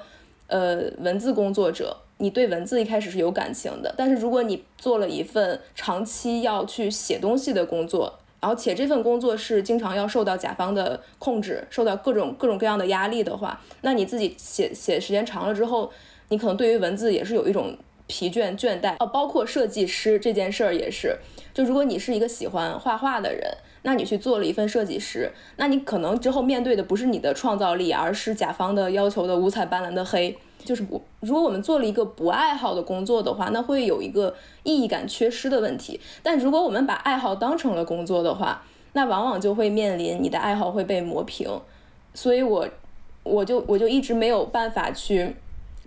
[0.48, 8.12] 呃文字工作者，你对文字一开始是有感情的，但是如果你做了一份长期要去写东西的工作，
[8.44, 15.90] 然后且这份工作是经常要受到甲方的控制，受到各种各种各样的压力的话，那你自己写写时间长了之后，
[16.28, 17.74] 你可能对于文字也是有一种
[18.06, 19.06] 疲倦倦怠哦。
[19.06, 21.16] 包括设计师这件事儿也是，
[21.54, 30.36] 就如果你是一个喜欢画画的人，那你去做了一份设计师，那你可能之后面对的不是你的创造力，而是甲方的要求的五彩斑斓的黑。
[30.62, 36.00] 就是不，如果我们做了一个不爱好的工作的话，那会有一个意义感缺失的问题。
[36.22, 41.48] 但如果我们把爱好当成了工作的话，那往往就会面临你的爱好会被磨平。
[42.12, 42.68] 所以我，
[43.22, 45.34] 我就我就一直没有办法去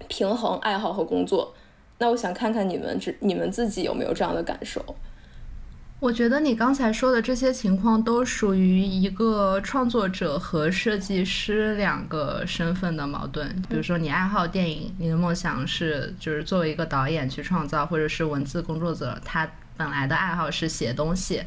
[0.07, 1.53] 平衡爱好和工作。
[1.99, 4.83] 那我想看看你们，这你们自己有没有这样的感受？
[5.99, 13.49] 我觉得你刚才说的这些情况都属于一个创作者和设计师两个身份的矛盾。
[13.67, 21.41] 比如说，你爱好电影，你的梦想是就是作为一个导演去创造，或者是文字工作者，他本来的爱好是写东西，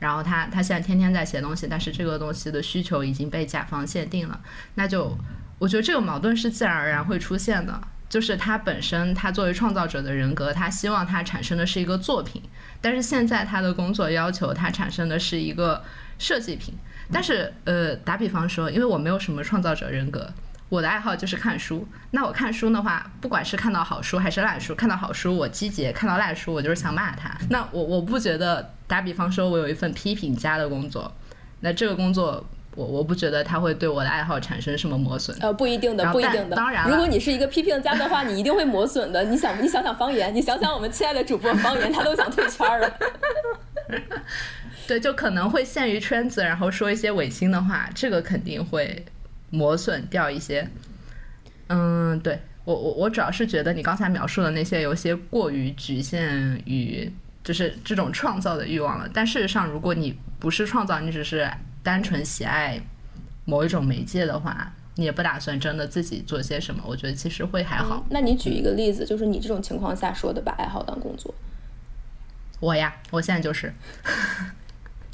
[0.00, 4.40] 然后他他现在天天在写东西，但是这个东西的需求已经被甲方限定了，
[4.74, 5.16] 那就
[5.60, 7.80] 我觉得这个矛盾是自然而然会出现的。
[8.14, 12.40] 就是他本身，他作为创造者的人格，他希望他产生的是一个作品，
[12.80, 15.82] 但是现在他的工作要求他产生的是一个
[16.16, 16.72] 设计品。
[17.10, 20.32] 但是，呃，打比方说，因为我没有什么创造者人格，
[20.68, 21.88] 我的爱好就是看书。
[22.12, 27.36] 那我看书的话，不管是看到好书还是烂书，看到好书我积极，看到烂书我就是想骂他。
[27.50, 31.12] 那我我不觉得，打比方说，我有一份批评家的工作，
[31.62, 32.46] 那这个工作。
[32.76, 35.36] 我我不觉得他会对我的爱好产生什么磨损。
[35.40, 36.56] 呃，不一定的，不一定的。
[36.56, 39.22] 当然，如果你是一个批评家的话，你一定会磨损的。
[39.24, 42.92] 你想，你想想方言，你想想我们亲爱的主播方言，他都想退圈了。
[44.88, 49.04] 对，就可能会限于圈子，然后说一些违心的话，这个肯定会
[49.50, 50.68] 磨损掉一些。
[51.68, 57.08] 嗯，对我我我主要是觉得你刚才描述的那些有些过于局限于
[57.44, 59.08] 就是这种创造的欲望了。
[59.14, 61.48] 但事实上，如果你不是创造，你只是。
[61.84, 62.80] 单纯喜爱
[63.44, 66.82] 某一种媒介的话，你也不打算真的自己做些什么。
[66.84, 68.04] 我觉得其实会还好。
[68.10, 71.32] 那你举一个例子，就是你这种情况下说的把爱好当工作。
[72.58, 73.72] 我呀，我现在就是。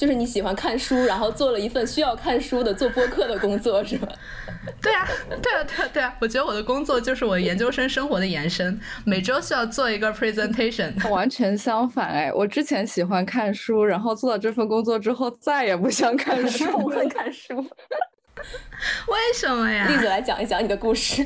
[0.00, 4.08] 就是你喜欢看书，然后做了一份需要看书的做播客的工作，是吧？
[4.80, 5.06] 对啊，
[5.42, 6.16] 对啊，对啊，对啊！
[6.22, 11.06] 我觉得我的工作就是我研究生生活的延伸，每周需要做一个 presentation。
[11.10, 17.54] 完全相反哎，我之前喜欢看书，然后做了这份工作之后，再也不想看 书，不会看书。
[19.06, 19.86] 为什么呀？
[19.86, 21.22] 例子来讲一讲你的故事。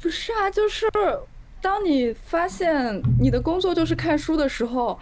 [0.00, 0.90] 不是啊，就是
[1.60, 4.98] 当你发现你的工作就是看书的时候。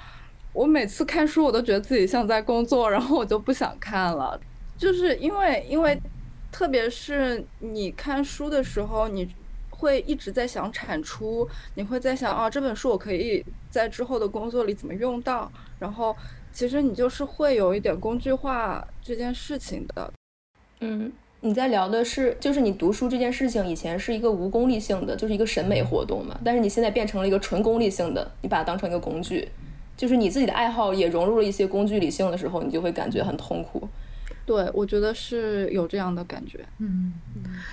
[0.53, 4.39] 我每次看书，我都觉得自己像在工作，然后我就不想看了。
[4.77, 6.01] 就是因为，因为，
[6.51, 9.29] 特别是你看书的时候，你
[9.69, 16.17] 会一直在想产出，你会在想啊，这本书我可以在之后的工作里怎么用到，然后
[16.53, 20.13] 其实你就是会有一点工具化这件事情的。
[20.81, 29.49] 嗯，你在聊的是，就是你读书这件事情以前是一个无功利性的，就是一个审美活动嘛，但是你现在变成了一个纯功利性的，你把它当成一个工具，
[30.01, 33.87] 就是你自己的爱好也融入了一些工具理性的时候，你就会感觉很痛苦。
[34.47, 36.65] 对，我觉得是有这样的感觉。
[36.79, 37.13] 嗯，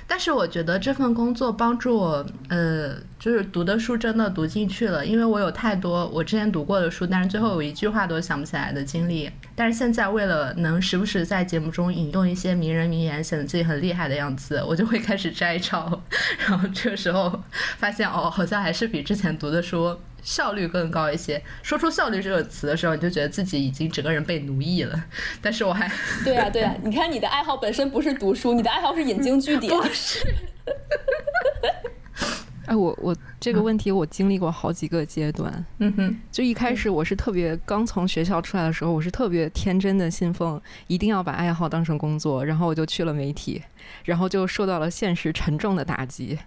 [0.06, 9.30] 但是我觉得这份工作帮助我，呃，就是读的书真的读进去了，因为我有太多我之前读过的书，但是最后有一句话都想不起来的经历。
[9.56, 16.02] 但是现在为了能时不时在节目中引用一些名人名言，显得自己很厉害的样子，我就会开始摘抄。
[16.48, 17.44] 然后这个时候
[17.78, 19.98] 发现，哦，好像还是比之前读的书。
[20.24, 21.42] 效率更高一些。
[21.64, 25.06] 说出“效率”这个词的时候，你就觉得自己已经整个人被奴役了。
[25.42, 25.90] 但是我还
[26.26, 29.72] 对啊，对啊，你看你的爱好本身不是读书，你的爱好是引经据典。
[29.80, 30.28] 不是。
[32.68, 35.66] 哎，我我这个问题我经历过好几个阶段。
[35.80, 36.16] 嗯哼。
[36.32, 43.64] 就一开始我是特别刚从学校出来的时候，我是特别天真的信奉一定要把爱好当成工作，然后我就去了媒体，
[44.04, 46.38] 然后就受到了现实沉重的打击。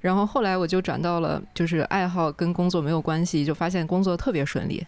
[0.00, 4.86] 然后后来我就转到了，就是爱好跟工作没有关系，就发现工作特别顺利。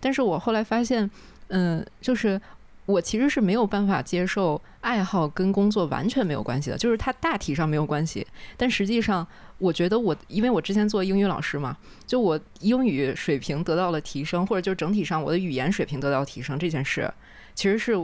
[0.00, 1.10] 但是我后来发现，
[1.48, 2.40] 嗯，就是
[2.86, 8.26] 我其实是没有办法接受爱好跟工作完全没有关系的，就是它大体上没有关系。
[8.56, 9.26] 但实际上，
[9.58, 11.76] 我觉得我因为我之前做英语老师嘛，
[12.06, 17.12] 就我英语水平得到了提升，或者就整体上我的语言水平得到提升这件事，
[17.54, 17.94] 其实是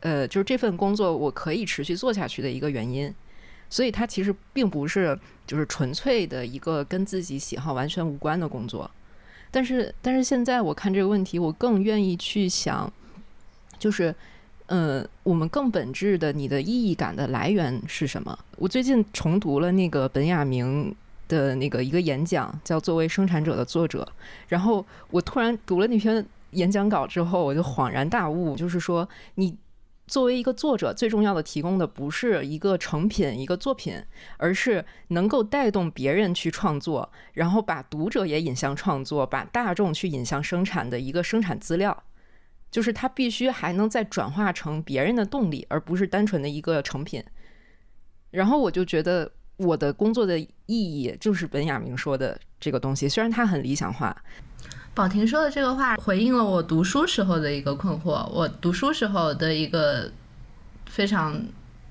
[0.00, 3.14] 呃，就是这份工作我可以持续做下去的一个原因。
[3.72, 5.16] 所以它其实并不是
[5.46, 8.90] 就是纯粹的一个跟自己喜好完全无关的工作，
[9.48, 12.92] 但是但是现在我看这个问题，我更愿意去想，
[13.80, 14.14] 就是
[14.66, 18.38] 嗯，我们更本质的你的意义感的来源是什么？
[18.58, 20.94] 我最近重读了那个本雅明
[21.26, 24.06] 的那个一个演讲，叫《作为生产者的作者》，
[24.46, 29.56] 然后我突然读了那篇演讲稿之后，我就恍然大悟，就是说你。
[30.06, 33.94] 作为一个作者，最重要的提供的不是一个成品、一个作品，
[34.38, 41.96] 而是能够带动别人去创作，然后把读者也引向创作，把大众去引向生产的一个生产资料。
[42.70, 47.22] 就是它必须还能再转化成别人的动力，而不是单纯的一个成品。
[48.30, 54.16] 然后我就觉得我的工作的意义就是本雅明说的这个东西，虽然它很理想化。
[54.94, 58.28] 宝婷说的这个话回应了我读书时候的一个困惑。
[58.30, 60.10] 我读书时候的一个
[60.86, 61.40] 非常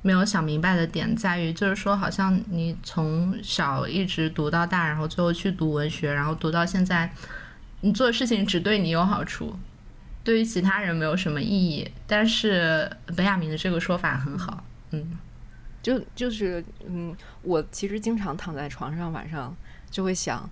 [0.02, 7.12] 没有想明白的点在于，就是说，好像你从小一直读到大，然后最后去读文学，然后读到现在，
[7.82, 9.56] 你做的事情只对你有好处，
[10.24, 11.90] 对于其他人没有什么意义。
[12.06, 15.12] 但是本雅明的这个说法很好，嗯，
[15.82, 19.56] 就就是嗯，我其实经常躺在床上，晚上
[19.90, 20.50] 就会想。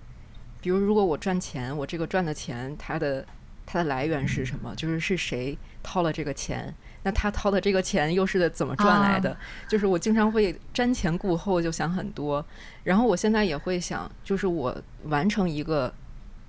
[0.60, 3.24] 比如，如果我赚钱，我这个赚的钱，它的
[3.64, 4.74] 它的来源是什么？
[4.74, 6.74] 就是是谁掏了这个钱？
[7.04, 9.34] 那他掏的这个钱又是怎么赚来的？
[9.68, 12.44] 就是我经常会瞻前顾后，就想很多。
[12.82, 15.94] 然后我现在也会想，就是我完成一个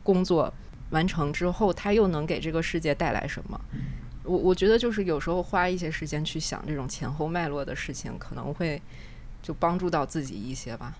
[0.01, 0.51] 工作
[0.91, 3.59] 完成之后，它又能给这个世界带来什么？
[4.23, 8.81] 我我觉得就是有时候花一些时间去想这种前后脉络的事情，可能会
[9.41, 10.95] 就帮助到自己一些吧。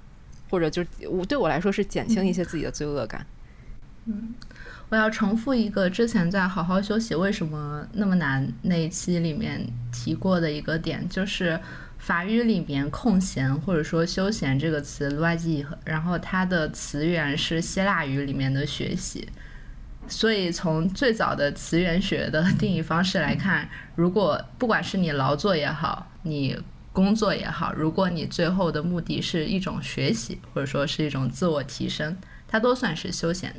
[0.50, 3.24] 或者就我对我来说是减轻一些自己的罪恶感。
[4.06, 4.34] 嗯，
[4.90, 11.60] 我要重复一个之前在好好休息为什么那么难那一期里面提过的一个点，就是
[12.00, 19.28] 法语里面空闲或者说休闲这个词 l o i s 然后它的词源是希腊语里面的学习，
[20.10, 26.58] 所以从最早的词源学的定义方式来看，如果不管是你劳作也好，你
[26.92, 33.56] 工作也好，如果你最后的目的是一种学习，或者说是一种自我提升，它都算是休闲。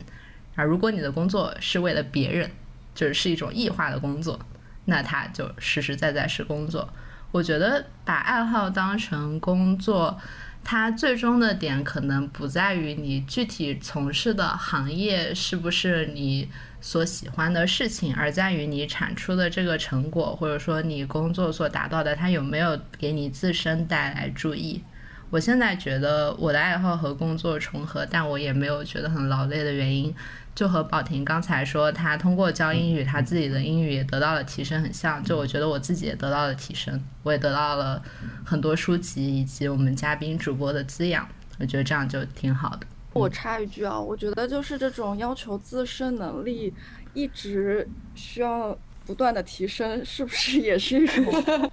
[0.57, 2.51] 而如果你的工作是为了别人，
[2.95, 4.39] 就是是一种异化的工作，
[4.87, 6.87] 那它就实实在在是工作。
[7.31, 10.19] 我觉得把爱好当成工作，
[10.65, 16.49] 它最终的点可能不在于你具体从事的行业是不是你。
[16.83, 24.83] 所喜欢的事情，而在于你产出的这个成果，或者说你工作所达到的，它有没有给你自身带来注意。
[25.29, 30.15] 我现在觉得我的爱好和工作重合，但我也没有觉得很劳累的原因，
[30.55, 35.23] 就和宝婷刚才说，她通过教英语，她自己的英语也得到了提升，很像。
[35.25, 38.03] 就我觉得我自己也得到了提升，我也得到了
[38.45, 41.27] 很多书籍以及我们嘉宾主播的滋养，
[41.59, 42.87] 我觉得这样就挺好的。
[43.13, 46.73] 我插一句啊，我觉得就是这种要求自身能力
[47.15, 48.77] 一直需要
[49.07, 51.25] 不断的提升，是不是也是一种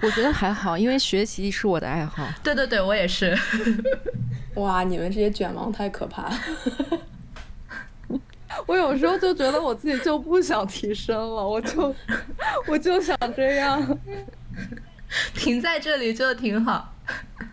[0.00, 2.26] 我觉得还好，因为学习是我的爱好。
[2.42, 3.36] 对对对，我也是。
[4.58, 6.28] 哇，你们这些卷王太可怕。
[8.66, 11.94] 我有时候就觉得我自己就不想提升了，我就
[12.66, 13.98] 我就想这样，
[15.34, 16.92] 停在这里就挺好。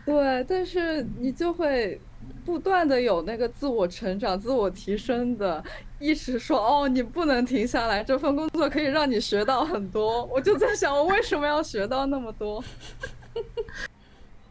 [0.03, 1.99] 对，但是你就会
[2.43, 5.64] 不断的有那个自我成长、自我提升的
[5.99, 10.26] 意识，说哦，你不能停下来，这份工作可以让你学到很多。
[10.26, 12.64] 我就在想，我为什么要学到那么多？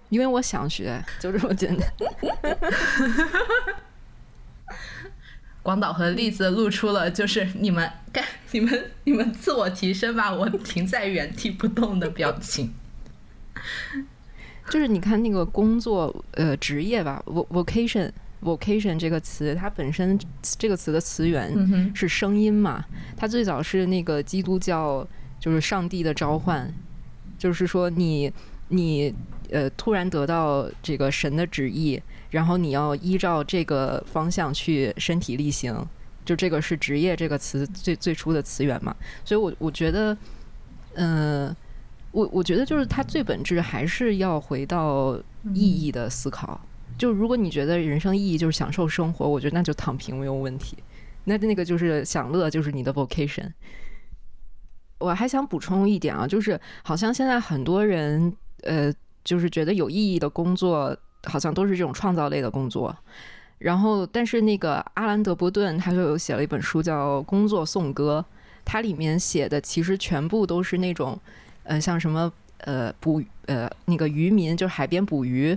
[0.09, 1.89] 因为我想学， 就这么简单。
[5.63, 12.75] 广岛和栗子露出了就是你们干你们你们自我提升吧，我停在原地不动的表情。
[14.69, 18.11] 就是你看那个工作呃职业吧，vocation
[18.43, 20.19] vocation 这个词，它本身
[20.59, 22.85] 这个词的词源是声音嘛，
[23.17, 25.07] 它最早是那个基督教
[25.41, 26.71] 就是上帝的召唤，
[27.39, 28.31] 就是说你
[28.69, 29.15] 你
[29.55, 32.03] 呃突然得到这个神的旨意。
[32.31, 35.73] 然后你要依照这个方向去身体力行，
[36.25, 38.93] 就这个是职业这个词最最初的词源嘛。
[39.25, 40.19] 所以，我我觉得，
[40.95, 41.55] 嗯，
[42.11, 45.17] 我我觉得就是它最本质还是要回到
[45.55, 46.61] 意义的思考。
[46.99, 50.77] 就如果你觉得人生意义就是享受生活，我觉得那就躺平没有问题。
[51.23, 53.49] 那那个就是享乐，就是你的 vocation。
[54.99, 58.93] 我还想补充一点啊，就是好像现在很多人呃，
[59.25, 60.97] 就是觉得有意义的工作。
[61.27, 62.95] 好像都是这种创造类的工作，
[63.57, 68.23] 然后但是那个阿兰德波顿他就有写了一本书叫《工作颂歌》，
[68.63, 71.19] 它里面写的其实全部都是那种，
[71.63, 75.57] 呃，像什么呃捕呃那个渔民，就是海边捕鱼，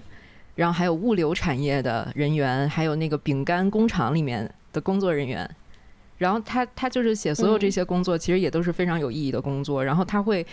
[0.55, 5.49] 然后还有物流产业的人员，还有那个饼干工厂里面的工作人员，
[6.18, 10.47] 然后他他就是写所有这些工作，其实也都是非常有意义的工作，然后他会，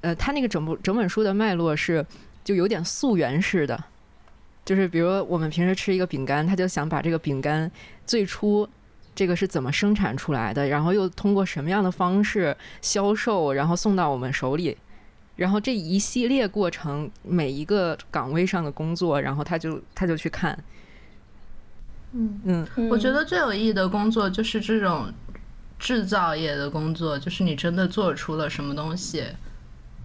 [0.00, 2.06] 呃，他那个整部整本书的脉络是
[2.44, 3.84] 就有点溯源式的。
[4.64, 7.68] 就是比如我们平时吃一个饼干，他就想把这个饼干
[8.06, 8.68] 最初
[9.14, 14.76] 这个是怎么生产出来的，然后又通过什么样的方式销售，然后送到我们手里，
[15.36, 20.56] 然后这一系列过程每一个岗位上的工作，然后他就他就去看。
[22.12, 25.12] 嗯嗯，我觉得最有意义的工作就是这种
[25.78, 29.24] 制造业的工作，就是你真的做出了什么东西。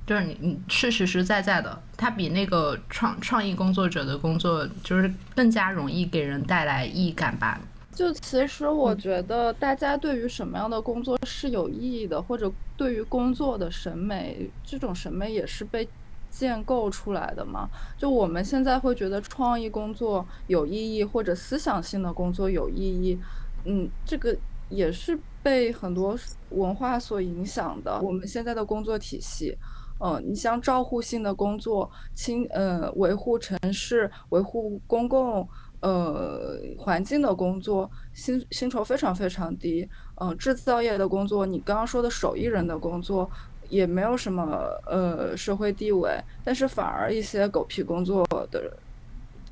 [0.05, 7.59] 就是你，你是实实在在的，它比那个创创意工作者的工作就是更加容易给人带来意义感吧。
[7.91, 15.87] 就其实我觉得，大家对于什么样的工作是有意义的，或者对于工作的审美，这种审美也是被
[16.29, 17.69] 建构出来的嘛。
[17.97, 23.17] 就我们现在会觉得创意工作有意义，或者思想性的工作有意义，
[23.63, 24.37] 嗯，这个
[24.69, 26.15] 也是被很多
[26.49, 27.99] 文化所影响的。
[28.01, 29.57] 我们现在的工作体系。
[29.99, 35.47] 嗯，你像照护性的工作，清呃维护城市、维护公共
[35.79, 39.87] 呃环境的工作，薪薪酬非常非常低。
[40.15, 43.29] 嗯，制造业的工作，你刚刚说的手艺人的工作，
[43.69, 48.77] 也没有什么呃社会地位，但是反而一些狗屁工作的，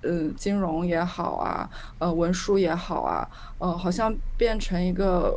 [0.01, 1.69] 嗯，金融也好啊，
[1.99, 3.25] 呃，文书也好啊，
[3.59, 5.33] 呃，好像变成一个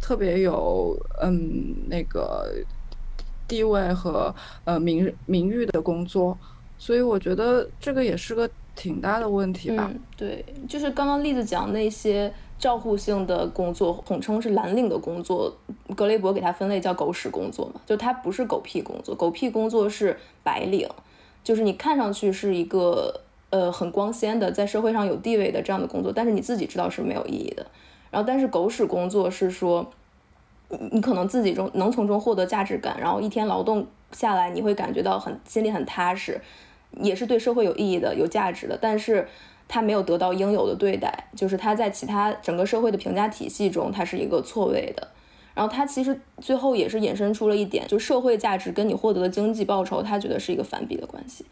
[0.00, 2.52] 特别有嗯那个。
[3.52, 4.34] 地位和
[4.64, 6.38] 呃名名誉的工作，
[6.78, 9.92] 所以我觉得这个也是个挺大的问题吧。
[10.16, 15.54] 对，就是刚刚例子讲那些照护性的工作，统称是蓝领的工作，
[15.94, 20.88] 格雷伯给它分类叫狗屎工作嘛，就它不是狗屁工作，狗屁工作是白领，
[21.44, 27.66] 就是你看上去是一个呃很光鲜的，在社会上有地位的这样的工作，但是你自己知道是没有意义的。
[28.10, 29.92] 然后，但是狗屎工作是说。
[30.90, 36.40] 你可能自己中能从中获得价值感，然后一天劳动下来，你会感觉到很心里很踏实，
[37.00, 38.78] 也是对社会有意义的、有价值的。
[38.80, 39.28] 但是
[39.68, 45.08] 他没有得到应有的对待，就是他在其他整个社会的评价体系中，他是一个错位的。
[45.54, 51.44] 然后他其实最后也是衍生出了一点，就社会价值跟你获得的经济报酬，他觉得是一个反比的关系。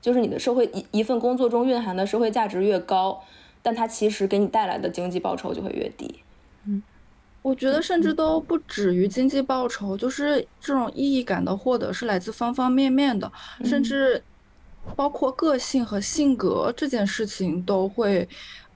[0.00, 3.20] 就是你的社会一一份工作中蕴含的社会价值越高，
[3.62, 6.20] 但它其实给你带来的经济报酬就会越低。
[7.38, 7.48] 嗯。
[7.48, 13.30] 我觉得甚至都不止于经济报酬，就是这种意义感的获得是来自方方面面的，
[13.64, 14.22] 甚至
[14.96, 18.28] 包括个性和性格这件事情都会，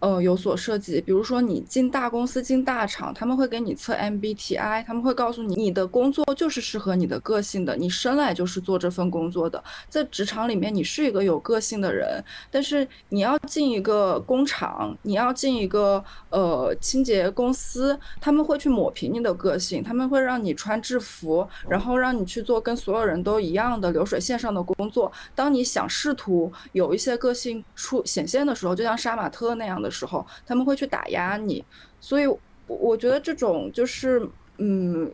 [0.02, 9.62] 呃，有所涉及，比如说你进大公司、进大厂，他们会给你测 MBTI，他们会告诉你，你的工作就是适合你的个性的，你生来就是做这份工作的。
[9.88, 25.12] 在职场里面，你是一个有个性的人，但是你要进一个工厂，你要进一个呃清洁公司，他们会去抹平你的个性，他们会让你穿制服，然后让你去做跟所有人都一样的流水线上的工作。
[25.36, 29.91] 当你想试图有一些个性出显现的时候，就像杀马特那样的。
[29.92, 31.64] 时候他们会去打压你，
[32.00, 32.26] 所以
[32.66, 34.26] 我觉得这种就是
[34.58, 35.10] 嗯，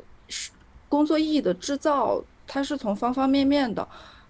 [0.89, 3.87] 工作意义的制造，它是从方方面面的。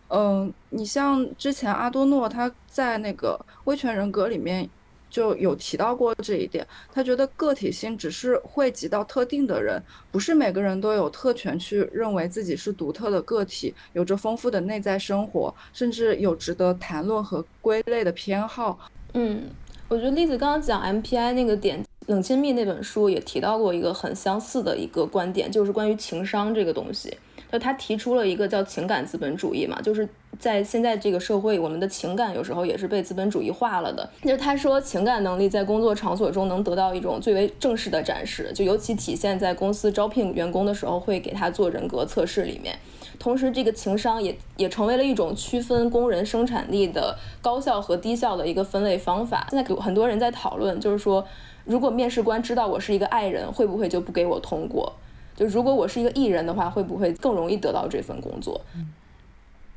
[0.08, 4.66] 嗯，你像之前阿多诺他在那个威权人格里面
[5.10, 18.78] 就有提到过这一点，他觉得个体性只是汇集到特定的人，不是每个人都有特权去认为自己是独特的个体，有着丰富的内在生活，甚至有值得谈论和归类的偏好。
[19.12, 19.42] 嗯。
[19.90, 27.16] 我觉得栗子刚刚讲 MPI 那个点，冷亲密那本书也提到过一个很相似的一个观点，就是关于情商这个东西。
[27.50, 30.06] 就他提出了一个叫情感资本主义嘛，就是
[30.38, 34.06] 在现在这个社会，我们的情感有时候也是被资本主义化了的。
[34.22, 42.78] 就是他说，情感能力在工作场所中能得到一种最为正式的展示，就尤其体现在公司招聘员工的时候，会给他做人格测试里面。
[43.18, 49.46] 同时，这个情商也也成为了一种区分工人生产力的高效和低效的一个分类方法。
[49.50, 51.26] 现在有很多人在讨论，就是说，
[51.64, 54.92] 如果面试官知道我是一个爱人，会不会就不给我通过？
[55.34, 58.60] 就如果我是一个艺人的话，会不会更容易得到这份工作？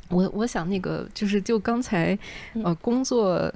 [0.09, 2.17] 我我想那个就是就刚才
[2.63, 3.51] 呃工作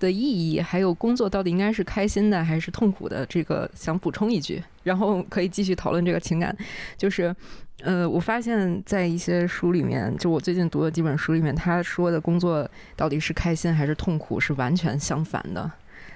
[0.00, 6.56] 的意义，还有工作到底应该是开心的还是痛苦的，这个想补充一句，然后可以继续讨论这个情感，
[6.96, 7.36] 就是。
[7.82, 15.70] 呃，我发现，在一些书里面，就我最近读的几本书里面，他说的工作到底是开心还是痛苦，是完全相反的。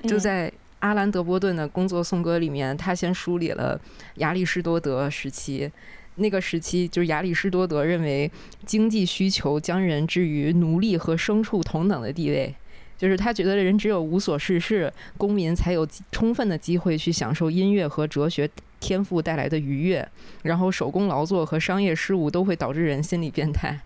[0.05, 3.79] 就在阿兰·德波顿的工作颂歌里面，他先梳理了
[4.17, 5.71] 亚里士多德时期，
[6.15, 8.31] 那个时期就是亚里士多德认为
[8.65, 12.55] 经济需求将人置于奴隶和牲畜同等的地位。
[12.97, 18.49] 就是他觉得人只有无所事事，公民才有充分的机会去享受音乐和哲学
[18.81, 20.07] 天赋带来的愉悦。
[20.43, 23.78] 然后手工劳作和商业事务都会导致人心理变态。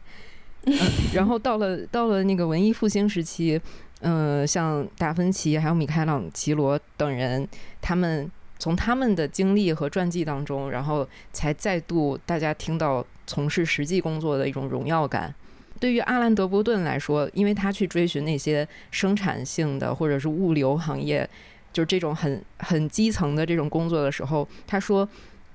[1.12, 3.61] 然后到了到了那个文艺复兴时期，
[4.01, 7.47] 嗯，像达芬奇还有米开朗基罗等人，
[7.82, 15.34] 他们从他们的经历和传记当中，然后才再度大家听到从事实际工作的一种荣耀感。
[15.78, 21.28] 对于阿兰·德伯顿来说，因为他去追寻那些生产性的或者是物流行业，
[21.75, 25.07] 就是这种很很基层的这种工作的时候，他说：“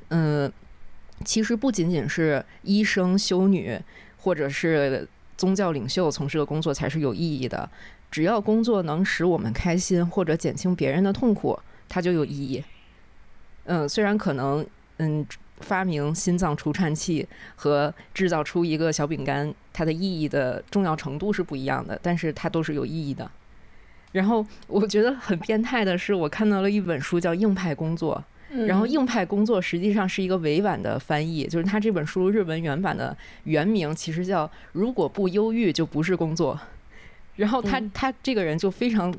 [0.10, 0.52] 嗯，
[1.26, 3.80] 其实不仅仅是医生、修女
[4.18, 7.68] 或者是宗教领袖从事的工作才是有意义的，
[8.12, 12.64] 只要工作能使我们开心或者减轻别人的痛苦，它就有意义。”
[13.66, 14.64] 嗯，虽然可能
[14.98, 15.26] 嗯。
[15.62, 23.30] 发明心脏除颤器和制造出一个小饼干，它的意义的重要程度是不一样的，但是它都是有意义的。
[24.12, 28.24] 然后我觉得很变态的是，我看到了一本书叫《硬派工作》，
[28.66, 36.60] 然后“硬派工作”实际上是一个委婉的翻译，就是他这本书日文原版的原名其实叫“如果不忧郁就不是工作”。
[37.38, 39.16] 然后他他这个人就非常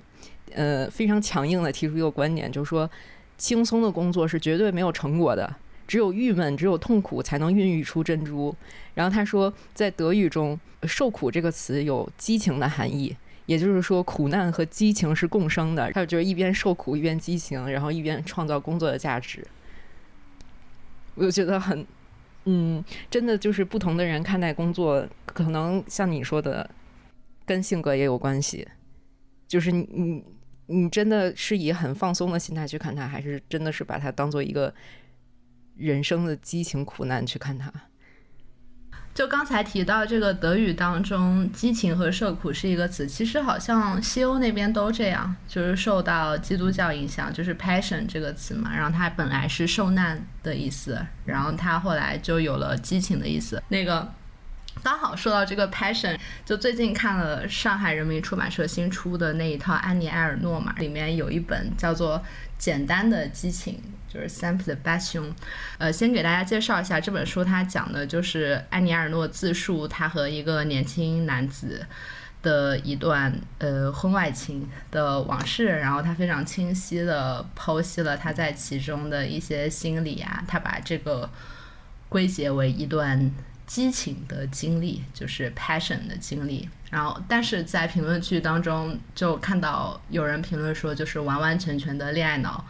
[0.53, 2.91] 呃非常强硬的提出一个观点，就是说
[3.39, 5.55] 轻松的工作是绝对没有成果的。
[5.87, 8.55] 只有郁闷，只有痛苦，才能孕育出珍珠。
[8.95, 13.17] 然后他说，在德语中，“受苦”这个词有激情的含义，
[13.51, 15.91] 也就是说，苦难和激情是共生的。
[15.93, 19.45] 还有就是一边受苦，一边激情，然后一边创造工作的价值。
[21.17, 21.85] 我就觉得很，
[22.45, 26.71] 嗯，真的就是不同的人看待工作，可能像你说的，
[27.45, 28.69] 跟性格也有关系。
[29.49, 30.25] 就是你，你，
[30.67, 34.73] 你真的是以很放松的心态去看它，还是真的是把它当做一个？
[35.77, 37.73] 人生的激情苦难去看它。
[39.13, 53.63] 就刚才提到这个德语当中，激情和受苦是一个词，其实好像西欧那边都这样，就是受到基督教影响，就是 passion 这个词嘛，然后它本来是受难的意思，然后它后来就有了激情的意思。
[53.69, 54.11] 那个
[54.83, 62.19] 刚好说到这个 passion，就最近看了上海人民出版社新出的那一套安妮埃尔诺嘛，里面有一本叫做
[62.57, 63.75] 《简单的激情》。
[64.13, 65.33] 就是 Simple Passion，
[65.79, 71.87] 呃，先给大家介绍一下这本书，它讲的就是安尼尔诺自述他和一个年轻男子
[72.43, 81.31] 的一段呃婚外情的往事，然后他非常清晰的剖析了他在其中的一些心理啊，他把这个
[82.09, 83.31] 归结为一段
[83.67, 86.69] 激情的经历，就是 passion 的经历。
[86.91, 92.65] 然后，但是在评论区当中就看到有人评论说，就是完完全全的恋爱脑，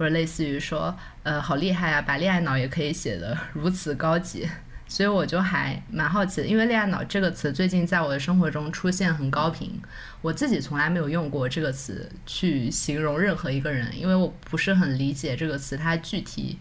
[0.00, 4.48] 或者类似于说，呃，好厉害啊，把恋爱脑也可以写得如此高级。
[4.88, 9.78] 所以我就还蛮好奇的，因为“恋爱脑”这个词最近在我的生活中出现很高频，
[10.22, 16.58] 我自己从来没有用过这个词去形容任何一个人，因为我不是很理解这个词它具体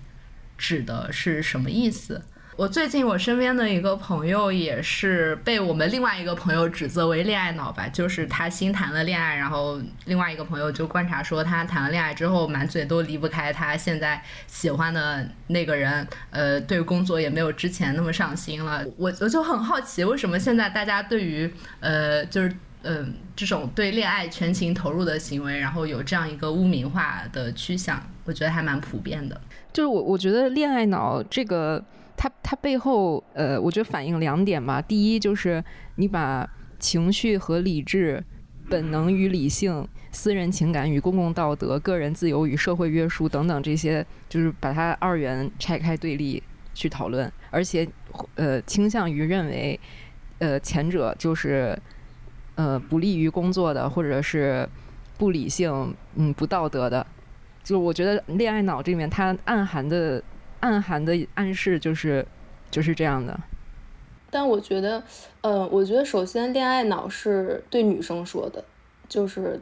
[0.58, 2.22] 指的是什么意思。
[2.60, 18.84] 我最近我身边的一个朋友也是被我们另外一个朋友指责为恋爱脑吧，就是他新谈了恋爱，然后另外一个朋友就观察说他谈了恋爱之后满嘴都离不开他现在喜欢的那个人，呃，对工作也没有之前那么上心了。
[18.98, 21.50] 我我就很好奇，为什么现在大家对于
[21.80, 22.54] 呃就是
[22.84, 29.40] 嗯这种对恋爱全情投入的行为，然后有这样一个污名化的趋向，我觉得还蛮普遍的。
[29.72, 31.82] 就是我我觉得恋爱脑这个。
[32.22, 34.82] 它它背后，呃，我觉得反映两点吧。
[34.82, 35.64] 第一就是
[35.96, 36.46] 你把
[36.78, 38.22] 情绪和理智、
[38.70, 46.44] 本能与理性、私人情感与公共道德、个人自由与社会约束等等这些，就是把它二元拆开对立
[46.74, 47.88] 去讨论，而且
[48.36, 49.80] 呃倾向于认为，
[50.40, 51.80] 呃前者就是
[52.56, 54.68] 呃不利于工作的，或者是
[55.18, 57.08] 不理性、嗯不道德的。
[57.64, 60.22] 就我觉得恋爱脑这里面它暗含的。
[60.60, 62.26] 暗含的暗示就是
[62.70, 63.40] 就是这样的，
[64.30, 65.04] 但我觉得，
[65.42, 68.64] 呃，我觉得首先恋爱脑是对女生说的，
[69.08, 69.60] 就是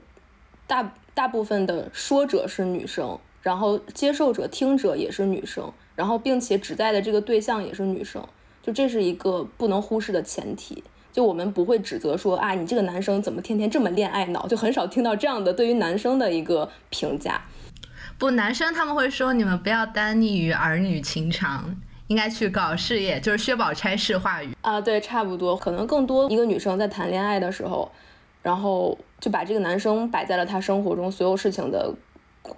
[0.65, 8.27] 大大部分的说者是女生，然后接受者、听者也是女生，然后并且指代的这个对象也是女生，
[8.61, 10.83] 就这是一个不能忽视的前提。
[11.13, 17.41] 就我们不会指责说啊，你这个男生怎么天天这么恋爱脑，就很少听到这样的对于男生的一个评价。
[18.19, 21.75] 不，男生他们会说你们不要单溺于儿女情长，
[22.07, 24.81] 应该去搞事业，就是薛宝钗式话语啊。
[24.81, 27.91] 对，差不多，可能更多一个女生在谈恋爱的时候，
[28.41, 31.93] 然后就把这个男生摆在了她生活中所有事情的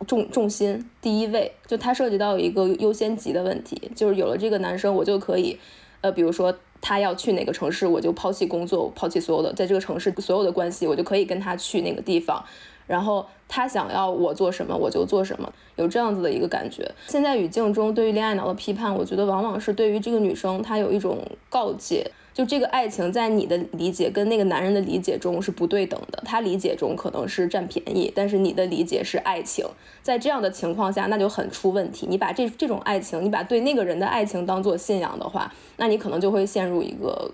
[0.08, 5.60] 重重心第一位，就他涉及到一个优先级的问题，就是有了这个男生，我就可以，
[6.00, 12.42] 呃，比如说他要去哪个城市，我就抛弃工作，抛弃所有的在这个城市所有的关系，我就可以跟他去那个地方。
[12.88, 16.90] 然后他想要我做什么，我就做什么，有这样子的一个感觉。
[17.08, 21.18] 现在语境中对于恋爱脑的批判，我觉得往往是对于这个女生，她有一种
[21.50, 26.22] 告诫，就这个爱情在你的理解跟那个男人的理解中是不对等的。
[26.26, 29.66] 他理解中可能是占便宜，但是你的理解是爱情。
[30.04, 32.06] 在这样的情况下，那就很出问题。
[32.08, 37.32] 你把这这种爱情，你把对那个人的爱情当做信仰的话，那你可能就会陷入一个。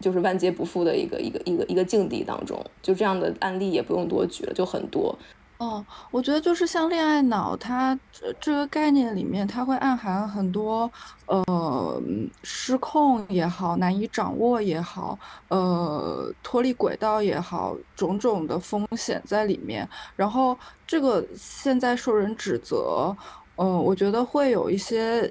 [0.00, 5.18] 就是万劫不复的一个一个一个一个境地当中，就这样的案例也不用多举了，就很多。
[5.58, 10.88] 哦，我觉得就是像恋爱脑，它这这个概念里面，它会暗含很多
[11.26, 12.00] 呃
[12.44, 19.88] 失控也好，难以掌握也好，呃脱离轨道也好，种种的风险在里面。
[20.14, 20.56] 然后
[20.86, 23.14] 这个现在受人指责，
[23.56, 25.28] 嗯，我觉得会有一些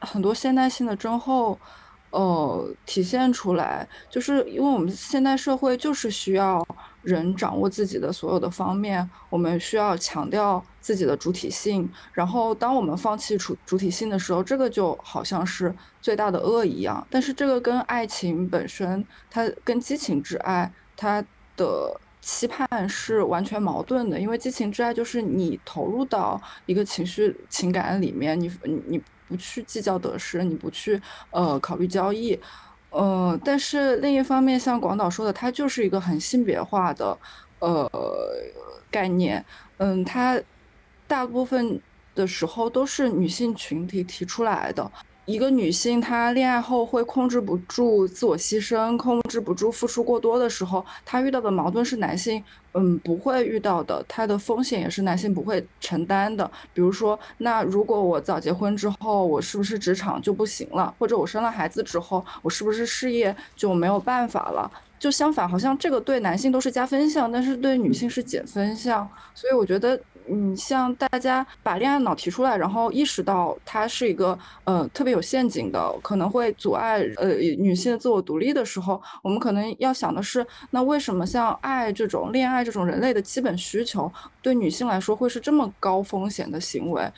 [0.00, 1.56] 很多现代性的症候。
[2.10, 6.66] 呃，体现出来，就是因为我们现代社会就是需要
[7.08, 11.88] 人掌握自己的所有的方面，我们需要强调自己的主体性。
[12.12, 17.06] 然后，当我们放弃主主体性的时候，这个就好像是最大的恶一样。
[17.10, 21.24] 但是，这个跟爱情本身，它跟激情之爱，它
[21.56, 24.20] 的期盼是完全矛盾的。
[24.20, 28.50] 因为激情之爱就是你投入到一个情绪情感里面，你
[28.86, 29.02] 你。
[29.28, 30.98] 不去计较得失，你不去
[31.32, 32.40] 呃考虑交易，
[32.90, 37.16] 呃，但是另一方面，像广岛说的，它就是一个很性别化的
[37.58, 37.90] 呃
[38.90, 39.44] 概念，
[39.76, 40.40] 嗯，它
[41.06, 41.80] 大部分
[42.14, 44.90] 的时候都是女性群体提出来的。
[45.28, 56.50] 一个女性，她恋爱后会控制不住自我牺牲，控制不住付出过多的时候，她遇到的矛盾是男性嗯不会遇到的，她的风险也是男性不会承担的。
[56.72, 60.94] 比如说，那如果我早结婚之后，我是不是职场就不行了？
[60.98, 64.70] 或者我生了孩子之后，我是不是事业就没有办法了？
[64.98, 69.08] 就相反，好像这个对男性都是加分项，但是对女性是减分项。
[69.34, 70.00] 所以我觉得。
[70.30, 77.28] 嗯，像大家把恋爱脑提出来，然后意识到它是一个呃特别有陷阱的，可能会阻碍呃
[77.58, 87.10] 女性的自我独立的时候，我们可能要想的是，那为什么像爱这种恋爱这种人类的基本需求，对女性来说会是这么高风险的行为？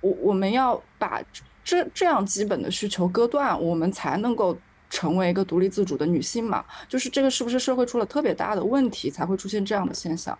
[0.00, 1.22] 我我们要把
[1.62, 4.58] 这这样基本的需求割断，我们才能够
[4.90, 6.64] 成为一个独立自主的女性嘛？
[6.88, 10.38] 就是这个是不是社会出了特别大的问题，才会出现这样的现象？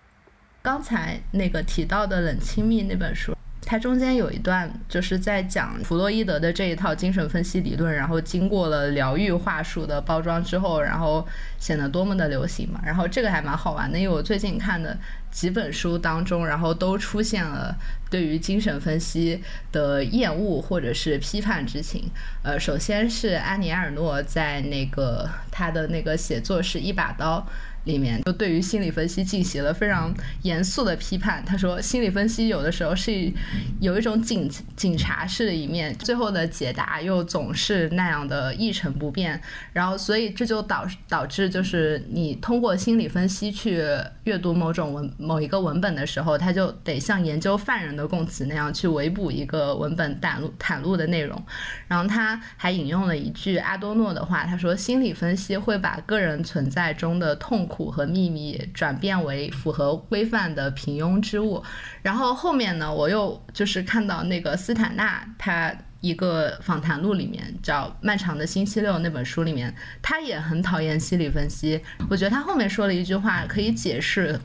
[0.61, 3.33] 刚才那个提到的《冷亲密》那本书，
[3.69, 12.81] 它中间有一段就是在讲弗洛伊德的这一套精神分析理论，然后经过了疗愈话术的包装之后，然后显得多么的流行嘛。
[12.83, 14.97] 然后这个还蛮好玩的，因为我最近看的
[15.31, 17.77] 几本书当中，然后都出现了
[18.09, 22.11] 对于精神分析的厌恶或者是批判之情。
[22.43, 27.47] 呃，首先是安妮埃尔诺在那个他的那个写作是一把刀。
[27.89, 31.43] 里面就对于心理分析进行了非常严肃的批判。
[31.45, 33.33] 他说，心理分析有的时候是
[33.81, 39.41] 有一种警警察式的一面，最后的解答又总是那样的一成不变。
[39.73, 43.83] 然后，所以这就导导致，就是你通过心理分析去
[44.25, 51.43] 阅读某种文某一个文本的时候，他就得像研究犯人的供词那样去围捕一个文本袒露袒露的内容。
[51.87, 57.78] 然后他还引用了一句阿多诺的话，他说，心理分析会把个人存在中的痛苦。
[57.79, 61.63] 苦和秘密转变为符合规范的平庸之物，
[62.03, 69.73] 然后后面呢，我又就是看到那个斯坦纳他一个访谈录里面叫《漫长的星期六》那本书里面，
[70.03, 71.81] 他也很讨厌心理分析。
[72.11, 74.37] 我觉得他后面说了一句话，可以解释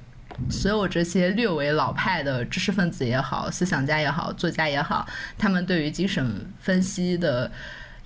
[0.48, 5.08] 所有这些略为老派的知识分子也好、思想家也好、作家也好，
[5.40, 6.24] 他们对于精神
[6.60, 7.52] 分析的。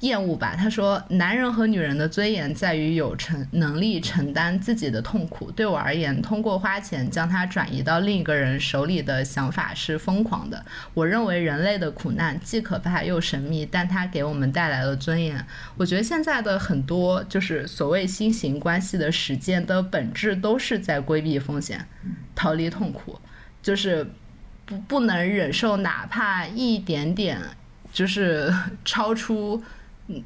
[0.02, 5.50] 厌恶吧，他说：“男人和女人的尊严在于有承能力承担自己的痛苦。
[5.50, 10.64] 对我而言，通过花钱将它转移到另一个人手里的想法是疯狂的。
[10.94, 15.44] 我认为人类的苦难既可怕又神秘，但它给我们带来了尊严。
[15.78, 21.88] 我觉得现在的很多就是所谓新型关系的实践的本质都是在规避风险，
[22.36, 23.20] 逃离痛苦，
[23.64, 24.06] 就是
[24.64, 27.42] 不不能忍受哪怕一点点
[27.92, 28.54] 就是
[28.86, 29.64] 超出。”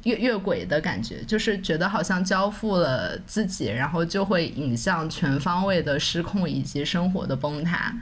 [0.04, 7.92] 越越轨的感觉，就是觉得好像交付了自己，然后就会引向全方位的失控以及生活的崩塌。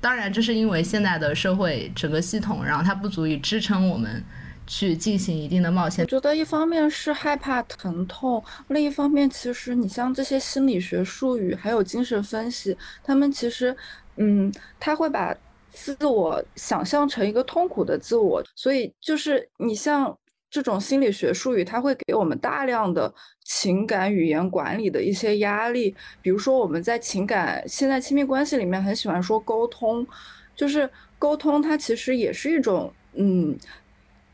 [0.00, 4.22] 当然，这是因为现在的社会整个系统，然后它不足以支撑我们
[4.68, 6.06] 去进行一定的冒险。
[6.06, 13.76] 觉得一方面是害怕疼痛，另一方面，其实你像这些心理学术语，还有精神分析，他们其实，
[14.16, 15.34] 嗯，他会把
[15.72, 20.16] 自我想象成一个痛苦的自我，所以就是你像。
[20.48, 25.94] 这种心理学术语，它会给我们大量的情感语言管理的一些压力。
[26.22, 30.06] 比如说，我们在情感现在亲密关系里面很喜欢说沟通，
[30.54, 30.88] 就是
[31.18, 33.58] 沟通，它其实也是一种嗯，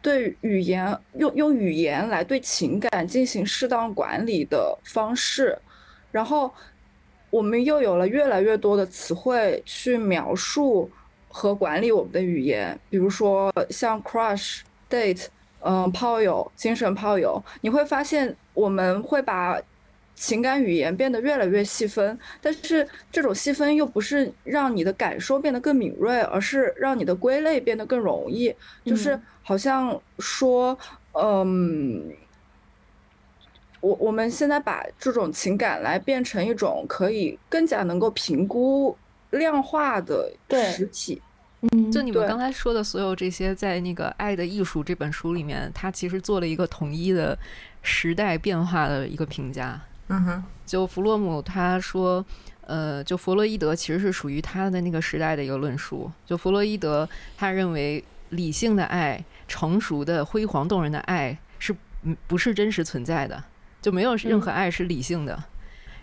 [0.01, 5.59] 对语言用用语言来对情感进行适当管理的方式。
[6.13, 6.53] 然后，
[7.31, 10.91] 我们又有了越来越多的词汇去描述
[11.29, 14.61] 和管理我们的语言，比如说像 crush、
[14.91, 15.27] date。
[15.65, 19.61] 嗯，炮友，精神炮友，你会发现我们会把
[20.15, 28.55] 情感语言变得越来越细分，但是这种细分又不是让你的感受变得更敏锐，而是让你的归类变得更容易。
[28.85, 30.77] 就是好像说，
[31.13, 32.13] 嗯，
[33.81, 38.97] 我我们现在把这种情感来变成一种可以更加能够评估、
[39.31, 41.23] 量化的实体。
[41.93, 47.39] 就你们刚才说的所有这些，在那个《爱的艺术》这本书里面，他其实做了一个统一的
[47.83, 49.81] 时代变化的一个评价。
[50.09, 52.25] 嗯哼，就弗洛姆他说，
[52.63, 56.11] 呃，就弗洛伊德其实是属于他的那个时代的一个论述。
[56.27, 61.73] 就弗洛伊德他认为，理性的爱、成熟的、辉煌动人的爱是
[62.27, 63.45] 不是真实存在的？
[63.81, 65.45] 就没有任何爱是理性的。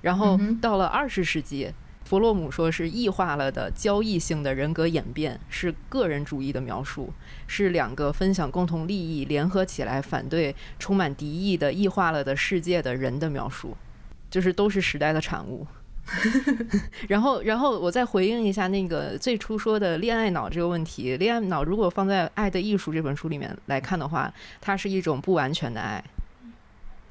[0.01, 1.74] 然后到了二十世纪。
[2.10, 7.14] 弗洛姆说是异化了的交易性的人格演变，是个人主义的描述，
[7.45, 13.78] 是两个分享共同利益、联合起来反对充满敌意的异化了的世界的人的描述，
[14.28, 15.68] 就是都是时代的产物。
[17.07, 21.16] 然后，然后我再回应一下那个最初说的恋爱脑这个问题。
[21.18, 26.03] 恋爱脑如果放在《爱的艺术》这本书里面来看的话，它是一种不完全的爱。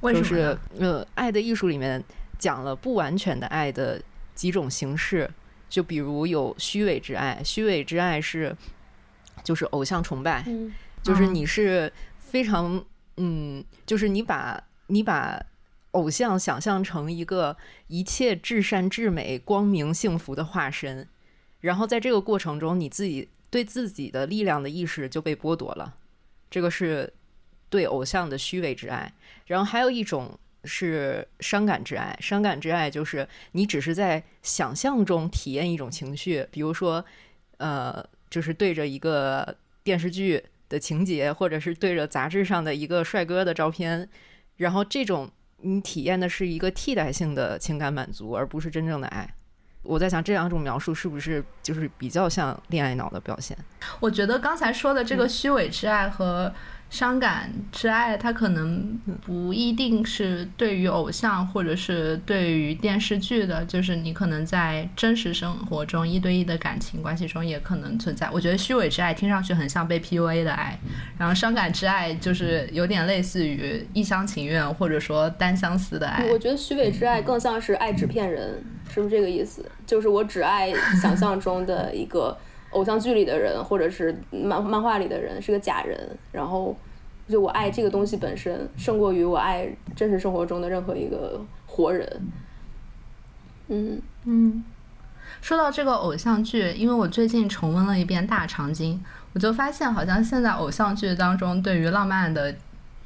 [0.02, 2.02] 就是呃，《爱的艺术》里面
[2.36, 4.02] 讲了不完全的爱的。
[4.38, 5.28] 几种形式，
[5.68, 8.56] 就比如有虚伪之爱，虚伪之爱是
[9.42, 10.46] 就是偶像崇拜，
[11.02, 12.84] 就是你是非常
[13.16, 15.44] 嗯，就是你把你把
[15.90, 17.56] 偶像想象成一个
[17.88, 21.08] 一切至善至美、光明幸福的化身，
[21.58, 25.96] 然后在这个过程中，你自己对自己的力量的意识就被剥夺了，
[26.48, 27.12] 这个是
[27.68, 29.12] 对偶像的虚伪之爱。
[29.46, 30.38] 然后还有一种。
[30.68, 37.04] 是伤感之爱，伤感之爱就是你只是在想象中体验一种情绪，比如说，
[37.56, 44.08] 呃，就是对着一个电视剧的情节，或者是对着杂志上的一个帅哥的照片，
[44.58, 45.28] 然后这种
[45.62, 49.28] 你体验的是一个替代性的情感满足，而不是真正的爱。
[49.82, 53.56] 我在想这两种描述是不是就是比较像恋爱脑的表现？
[54.00, 56.54] 我觉得刚才说的这个虚伪之爱和。
[56.90, 68.30] 伤感之爱，它可能不一定是对于偶像或者是对于电视剧的，就是你可能在真实生活中一对一的感情关系中也可能存在。
[68.32, 70.78] 我觉得虚伪之爱听上去很像被 PUA 的爱，
[71.18, 76.24] 然后伤感之爱就是有点类似于一厢情愿或者说单相思的爱。
[76.30, 79.62] 我觉得虚伪之爱更像是爱纸片人，是不是这个意思？
[79.86, 80.72] 就是我只爱
[81.02, 82.36] 想象中的一个。
[82.70, 86.76] 偶像剧里的人，或者是漫漫画里的人是个假人，然后
[87.28, 92.22] 就我爱这个东西本身胜过于我爱真实生活中的任何一个活人。
[93.68, 94.64] 嗯嗯，
[95.40, 98.94] 说到这个偶像剧，因为我最近重温了一遍《大长今》，
[99.34, 102.54] 我就发现好像现在偶像剧当中对于浪漫的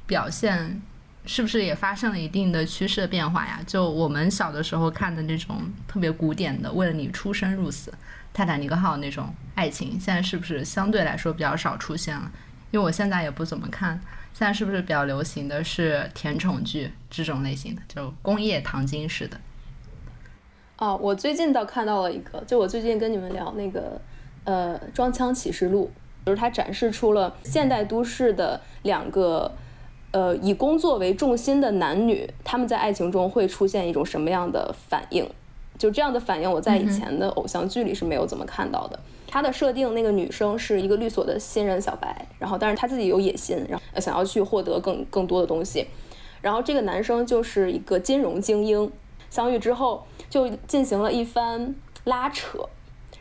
[0.07, 0.81] 表现，
[1.25, 3.61] 是不是也发生了一定的趋势变化呀？
[3.67, 5.57] 就我们小的时候看的那种
[5.87, 7.93] 特别古典的，为了你出生入死。
[8.33, 12.31] 泰坦尼克号那种爱情，现在是不是相对来说比较少出现了？
[12.71, 14.01] 因为我现在也不怎么看，
[14.33, 19.39] 现在是不是比较流行的是甜宠剧这种类型的，就工业糖精式的？
[20.79, 24.01] 哦，我最近倒看到了一个，就我最近跟你们聊那个，
[24.45, 25.93] 呃，《装腔启示录》，
[26.27, 29.53] 就是它展示出了现代都市的两个，
[30.13, 35.31] 呃，以工作为重心的男女，他们在爱情中会出现一种什么样的反应？
[35.79, 38.99] 就这样的反应，我在以前的偶像剧里是没有怎么看到的。
[39.27, 45.87] 他的设定，那个女生是一个律所的新人小白，然后但是她自己有野心，然后想要去获得更更多的东西。
[46.43, 48.93] 然后这个男生就是一个金融精英，
[49.31, 52.59] 相遇之后就进行了一番拉扯。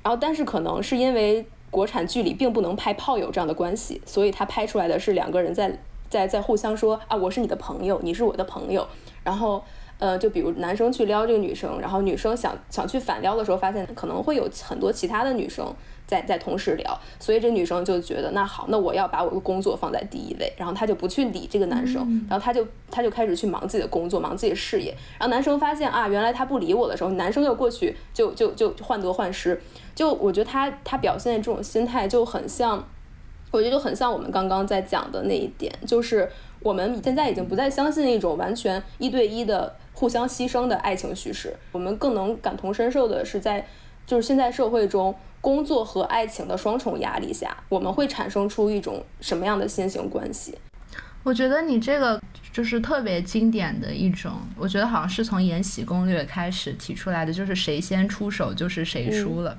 [0.03, 5.79] 然后但是可能是因为国产剧里并不能拍炮友这样的关系，所以他拍出来的是两个人在
[6.09, 8.85] 在在互相说啊，我是你的朋友，你是我的朋友，
[9.23, 9.63] 然后。
[10.01, 15.71] 呃，就比如男生去撩这个女生，然后女生想想去反撩的时候，发现可能会有很多其他的女生
[16.07, 24.91] 在在同时聊，所以这女生就觉得那好，那我要把我的工作放在第一位，然后她就不去理这个男生，然后她就她就开始去忙自己的工作，忙自己的事业。
[25.19, 29.61] 然后男生发现啊，原来他不理我的时候，男生又过去就就就患得患失。
[29.93, 32.83] 就我觉得他他表现的这种心态就很像，
[33.51, 36.27] 我觉得就很像我们刚刚在讲的那一点，就是
[36.63, 39.75] 我们现在已经不再相信一种完全一对一的。
[40.01, 43.63] 互相牺牲的爱情叙事，我们更能感同身受的是，在
[44.07, 50.57] 就是现在社会中，工作和爱情的双重压力下，我们会产生出一种什么样的新型关系？
[51.21, 52.19] 我觉得你这个
[52.51, 59.55] 就是特别经典的一种，我觉得好像是从《延禧攻略》开始提出来的，就是谁先出手就是谁输了，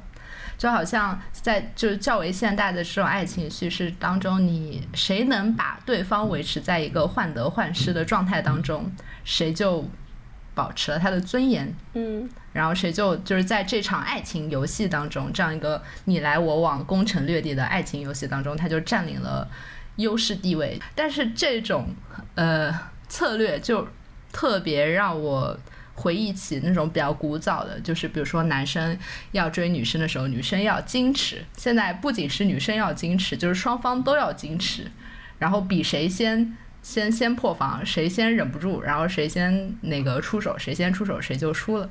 [0.59, 8.91] 就好像在就是较为现代的这种爱情叙事当中，你谁能把对方维持在一个患得患失的状态当中，
[9.23, 9.85] 谁就。
[10.55, 19.49] 保持了他的尊严，嗯，然后谁就就是在这场爱情游戏当中，这样一个你来我往、攻城略地的爱情游戏当中，他就占领了
[19.97, 20.79] 优势地位。
[20.95, 21.89] 但是这种
[22.35, 22.71] 呃
[23.09, 23.89] 策略就
[24.31, 25.59] 特别让我
[25.95, 28.99] 回忆起那种比较古早的，就是比如说男生
[29.31, 31.43] 要追女生的时候，女生要矜持。
[31.57, 34.91] 现在不仅是女生要矜持，就是双方都要矜持，
[35.39, 36.59] 然后比谁先。
[36.83, 41.89] 先先破防，谁先忍不住，然后谁先那个出手，谁先出手谁就输了。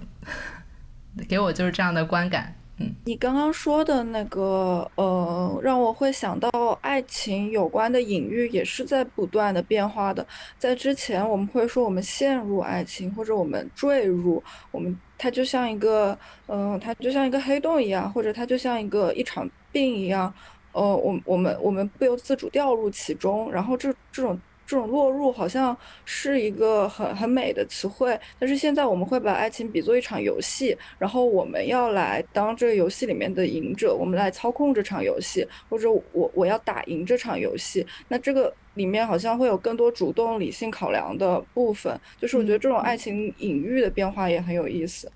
[1.28, 2.54] 给我就是这样的观感。
[2.78, 6.50] 嗯，你刚刚说的那个，呃，让我会想到
[6.82, 10.26] 爱情有关的隐喻也是在不断的变化的。
[10.58, 16.18] 在之前我们会说我们陷入爱情，或者我们坠入，我们它就像一个，
[16.48, 20.34] 嗯，它就像一个黑洞一样，或者它就像一个一场病一样，
[20.72, 24.40] 呃，我我们我们不由自主掉入其中，然后这这种。
[24.72, 37.86] 这种落入好像是一个很很美的词汇，但是现在我们会把爱情比作一场游戏，然后我们要来当这个游戏里面的赢者，我们来操控这场游戏，或者我我要打赢这场游戏。
[38.08, 45.12] 那这个里面好像会有更多主动理性考量的部分，就是我觉得这种爱情隐喻的变化也很有意思。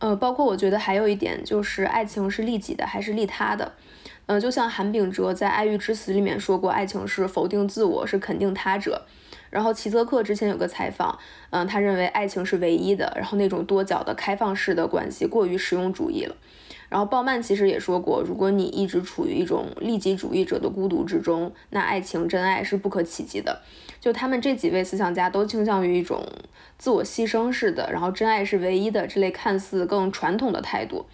[0.00, 3.72] 呃，包括我觉得还有一点就是，爱情是利己的还是利他的？
[4.30, 9.04] 嗯，就像韩炳哲在《爱欲之死》里面说过，爱情是否定自我，是肯定他者。
[9.50, 11.18] 然后齐泽克之前有个采访，
[11.50, 16.36] 嗯，他认为爱情是唯一的，然后那种多角的开放式的关系过于实用主义了。
[16.88, 23.60] 然后鲍曼其实也说过，如果你一直处于一种利己主义者的孤独之中，那爱情真爱是不可企及的。
[24.00, 26.24] 就他们这几位思想家都倾向于一种
[26.78, 31.06] 自我牺牲式的，然后真爱是唯一的这类看似更传统的态度。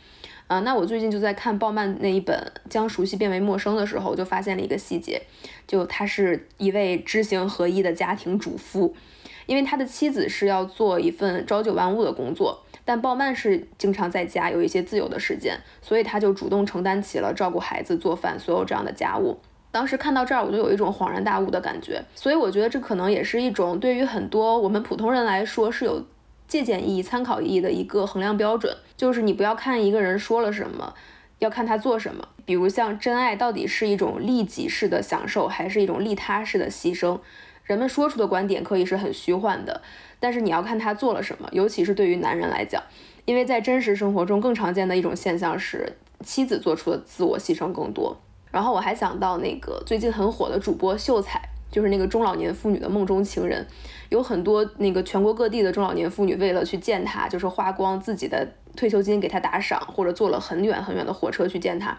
[0.46, 2.36] 啊，那我最近就在看鲍曼那一本
[2.70, 5.20] 《将熟悉变为陌生》的时候，就发现了一个细节，
[5.66, 8.94] 就他是一位知行合一的家庭主妇，
[9.46, 19.36] 因为他的妻子是要做一份朝九晚五的工作，但鲍曼是经常在家有一些自由的时间，所以他就主动承担起了照顾孩子、做饭所有这样的家务。
[19.72, 22.00] 当时看到这儿，我就有一种恍然大悟的感觉。
[22.14, 26.02] 所以我觉得这可能也是一种对于很多我们普通人来说是有
[26.48, 30.94] 借鉴意义、参考意义的一个衡量标准，就是你不要看一个人说了什么，
[31.38, 32.28] 要看他做什么。
[32.44, 37.18] 比如像真爱到底是一种利己式的享受，还是一种利他式的牺牲？
[37.64, 39.82] 人们说出的观点可以是很虚幻的，
[40.20, 42.80] 但是你要看他做了什么，尤其是对于男人来讲，
[43.24, 48.16] 因为在真实生活中更常见的一种现象是妻子做出的自我牺牲更多。
[48.52, 53.66] 然后我还想到那个最近很火的主播秀才，就是那个中老年妇女的梦中情人，
[54.08, 61.98] 有很多那个全国各地的中老年妇女为了去见他，就是花光自己的退休金给他打赏，或者坐了很远很远的火车去见他。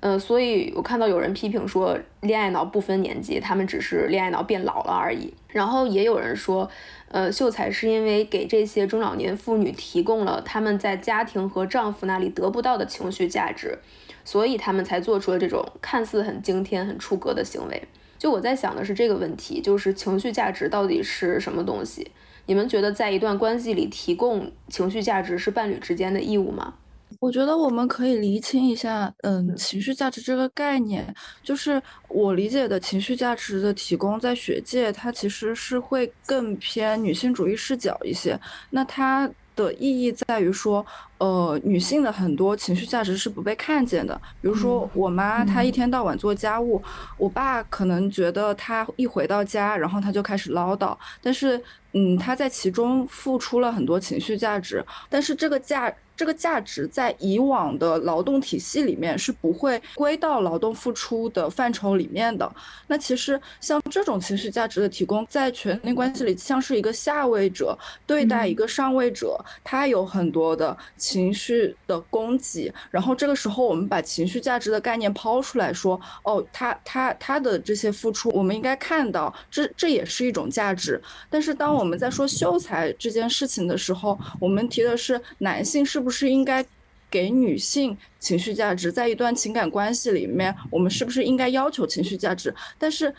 [0.00, 5.32] 呃，所以我看到有人批评说，恋爱脑不分年纪，他们只是恋爱脑变老了而已。
[5.48, 6.68] 然后也有人说，
[7.08, 13.78] 呃，秀才是因为给这些中老年妇女提供了他们在家庭和丈夫那里得不到的情绪价值，
[14.22, 17.82] 所以他们才做出了这种看似很惊天、很出格的行为。
[18.18, 22.10] 就我在想的是这个问题，就是情绪价值到底是什么东西？
[22.46, 26.74] 你们觉得在一段关系里提供情绪价值是伴侣之间的义务吗？
[27.20, 38.38] 我觉得我们可以厘清一下，嗯，情绪价值这个概念，就是我理解的情绪价值的提供，在学界它其实是会更偏女性主义视角一些。
[38.70, 40.84] 那它的意义在于说，
[41.18, 44.14] 呃，女性的很多情绪价值是不被看见的。
[44.40, 46.80] 比如说，我妈她一天到晚做家务，
[47.16, 51.60] 我爸可能觉得她一回到家，然后她就开始唠叨，但是，
[51.94, 55.92] 嗯，她在其中付出了很多情绪价值，但是这个价。
[56.16, 62.50] 这个价值在以往的劳动体系里面是不会归到劳动付出的范畴里面的。
[62.86, 72.72] 那其实像这种情绪价值的提供，在权力关系里像是一个下位者对待一个上位者，他有很多的情绪的供给。
[72.90, 80.98] 然后这个时候，我们把情绪价值的概念抛出来说，哦，他他他的这些付出，我们应该看到，这这也是一种价值。
[81.28, 86.05] 但是当我们在说秀才这件事情的时候，我们提的是男性是。
[86.06, 86.64] 不是应该
[87.10, 92.54] 给女性情绪价值，在一段情感关系里面，我们是不是应该要求情绪价值？
[92.78, 93.12] 但是，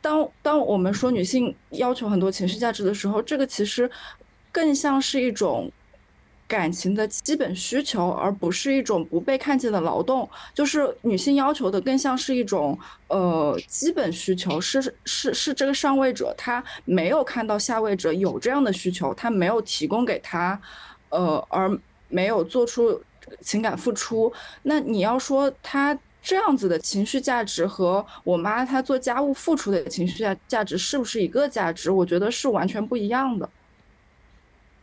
[0.00, 3.90] 当当我们说女性要求很多情绪价值的时候，这个其实
[4.50, 5.70] 更像是一种
[6.48, 10.26] 感情的基本需求，而不是一种不被看见的劳动。
[10.54, 12.78] 就是女性要求的更像是一种
[13.08, 20.58] 呃基本需求，是是是这个上位者他没有看到下位者有这样的需求，他没有提供给他，
[21.10, 21.78] 呃而。
[22.10, 23.00] 没有做出
[23.40, 24.30] 情感付出，
[24.64, 31.90] 那你要说他这样子的情绪价值和我妈她做家务付出的情绪价价值是不是一个价值？
[31.90, 33.48] 我觉得是完全不一样的。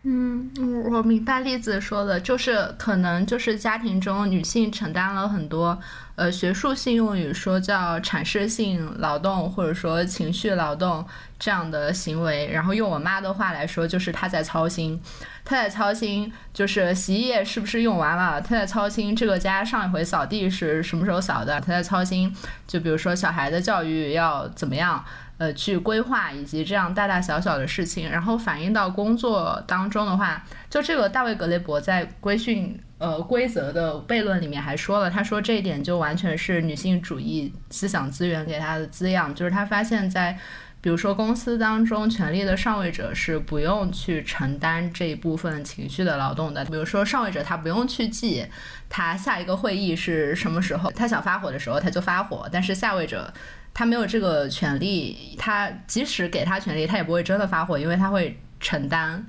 [0.10, 0.50] 嗯，
[0.90, 5.78] 我明白栗子说的，就是可能就是家庭中女性承担了很多，
[6.16, 11.06] 呃，学术性用语说叫阐释性劳动或者说情绪劳动
[11.38, 14.98] 这样的行为，然后用我妈的话来说，就是她在操心。
[15.44, 18.40] 她在操心，就是洗衣液是不是用完了？
[18.40, 21.60] 她在操心这个家上一回扫地是什么时候扫的？
[21.60, 22.34] 她在操心，
[22.66, 25.04] 就比如说小孩的教育要怎么样，
[25.38, 28.10] 呃，去规划以及这样大大小小的事情。
[28.10, 40.38] 然后反映到工作当中的话，就这个大卫格雷伯在规训呃规则的悖论里面还说了，他说这一点就完全是女性主义思想资源给他的滋养，就是他发现，在。
[40.80, 46.64] 比如说，公司当中权力的上位者是不用去承担这一部分情绪的劳动的。
[46.66, 48.46] 比如说，上位者他不用去记
[48.88, 52.48] 他下一个会议是什么时候，他想发火的时候他就发火。
[52.52, 53.34] 但是下位者
[53.78, 59.24] 他没有这个权利，他即使给他权利，他也不会真的发火，因为他会承担。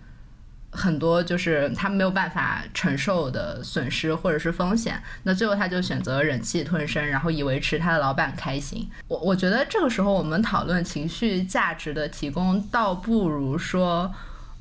[0.71, 8.89] 很多就是他没有办法承受的损失或者是风险，那最后他就选择忍气吞声，然后以维持他的老板开心。
[9.07, 14.11] 我我觉得这个时候我们讨论情绪价值的提供，倒不如说，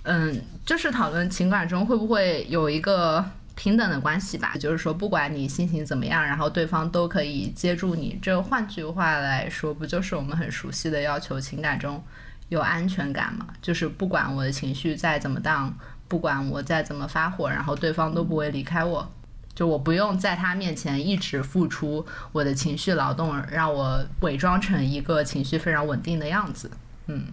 [0.03, 3.23] 嗯，就是讨论情感中会不会有一个
[3.57, 4.53] 平等的关系吧。
[4.57, 8.17] 就是说，不管你心情怎么样，然后对方都可以接住你。
[8.21, 12.01] 这换句话来说，不就是我们很熟悉的要求情感中
[12.47, 13.47] 有安全感吗？
[13.61, 15.77] 就是不管我的情绪再怎么荡。
[16.09, 19.11] 不管我再怎么发火，然后对方都不会离开我，
[19.53, 26.71] 就我不用在他面前一直付出我的情绪劳动，让我伪装成一个情绪非常稳定的样子。
[27.07, 27.25] 嗯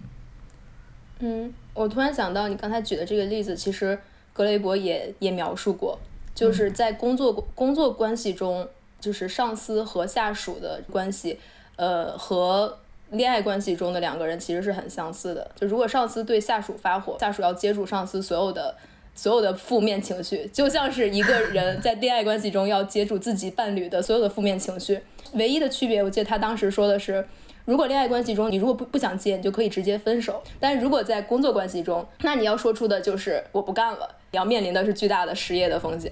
[1.19, 3.97] 嗯，我突然想到你刚才举的这个例子，其实
[4.33, 5.97] 格雷伯也也描述过，
[6.35, 8.67] 就是在工作工作关系中，
[8.99, 11.39] 就是上司和下属的关系，
[11.77, 12.77] 呃和。
[13.11, 15.49] 恋爱关系中的两个人其实是很相似的。
[15.55, 18.75] 就如果上司对下属发火，下属要接住上司所有的
[19.13, 24.99] 所有的负面情绪，就像是一个人在恋爱关系中要接住自己伴侣的所有的负面情绪。
[25.33, 27.23] 唯一的区别，我记得他当时说的是，
[27.65, 36.11] 如果恋爱关系中你如果不不想接，你就可以直接分手；但是如果在工作关系中，那你要说出的就是我不干了，你要面临的是巨大的失业的风险。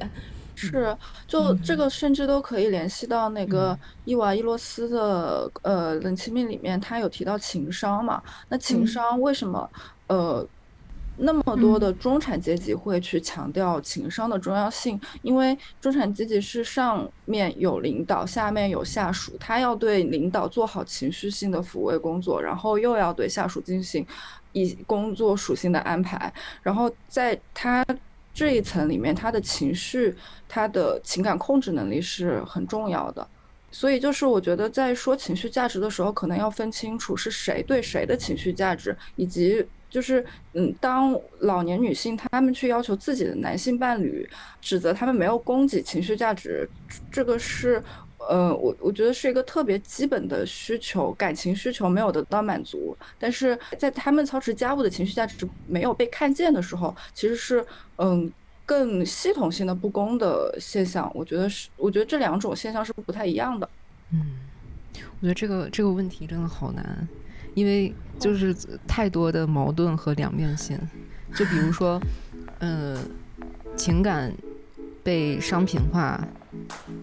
[0.55, 0.95] 是，
[1.25, 8.21] 就这个甚至都可以联系到那个伊娃伊洛斯的呃冷亲密里面，他有提到情商嘛？
[8.49, 9.67] 那情商为什么
[10.05, 10.47] 呃
[11.17, 15.01] 那么多的中产阶级会去强调情商的重要性？
[15.23, 24.05] 因为中产阶级是上面有领导，下面有下属，他要对领导做好情绪性的抚慰工作，然后又要对下属进行
[24.51, 26.31] 以工作属性的安排，
[26.61, 27.83] 然后在他。
[28.33, 30.15] 这一层里面，他的情绪、
[30.49, 33.27] 他的情感控制能力是很重要的。
[33.71, 40.23] 所以，就是我觉得在说情绪价值的时候，可能要分清楚是谁对谁的情绪价值，以及就是
[40.53, 44.29] 嗯，当老年女性她们去要求自己的男性伴侣，
[44.61, 46.69] 指责他们没有供给情绪价值，
[47.11, 47.81] 这个是。
[48.29, 57.65] 呃，我我觉得是一个特别基本的需求，感情需求没有得到满足，但是在他们操持家务的情绪价值没有被看见的时候，其实是
[57.97, 58.31] 嗯
[58.65, 61.11] 更系统性的不公的现象。
[61.13, 63.69] 我觉得是，我觉得这两种现象是不太一样的。
[64.11, 64.37] 嗯，
[65.19, 67.07] 我觉得这个这个问题真的好难，
[67.55, 68.55] 因为就是
[68.87, 70.79] 太多的矛盾和两面性。
[71.35, 71.99] 就比如说，
[72.59, 72.97] 嗯，
[73.75, 74.31] 情感
[75.03, 76.25] 被商品化。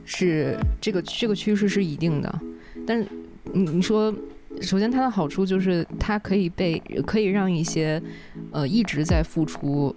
[0.05, 2.40] 是这个这个趋势是一定的。
[2.86, 3.06] 但是
[3.52, 4.14] 你你说
[4.60, 8.02] 首先它的好处就是它可以被可以让一些
[8.51, 9.94] 呃一直在付出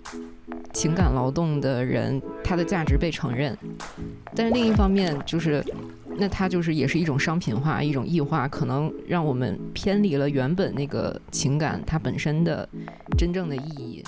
[0.71, 3.57] 情感劳动的人他的价值被承认。
[4.35, 5.63] 但是另一方面就是
[6.17, 12.67] 那它就是也是一种商品化一种异化可能让我们偏离了原本那个情感它本身的
[13.17, 14.03] 真正的意义。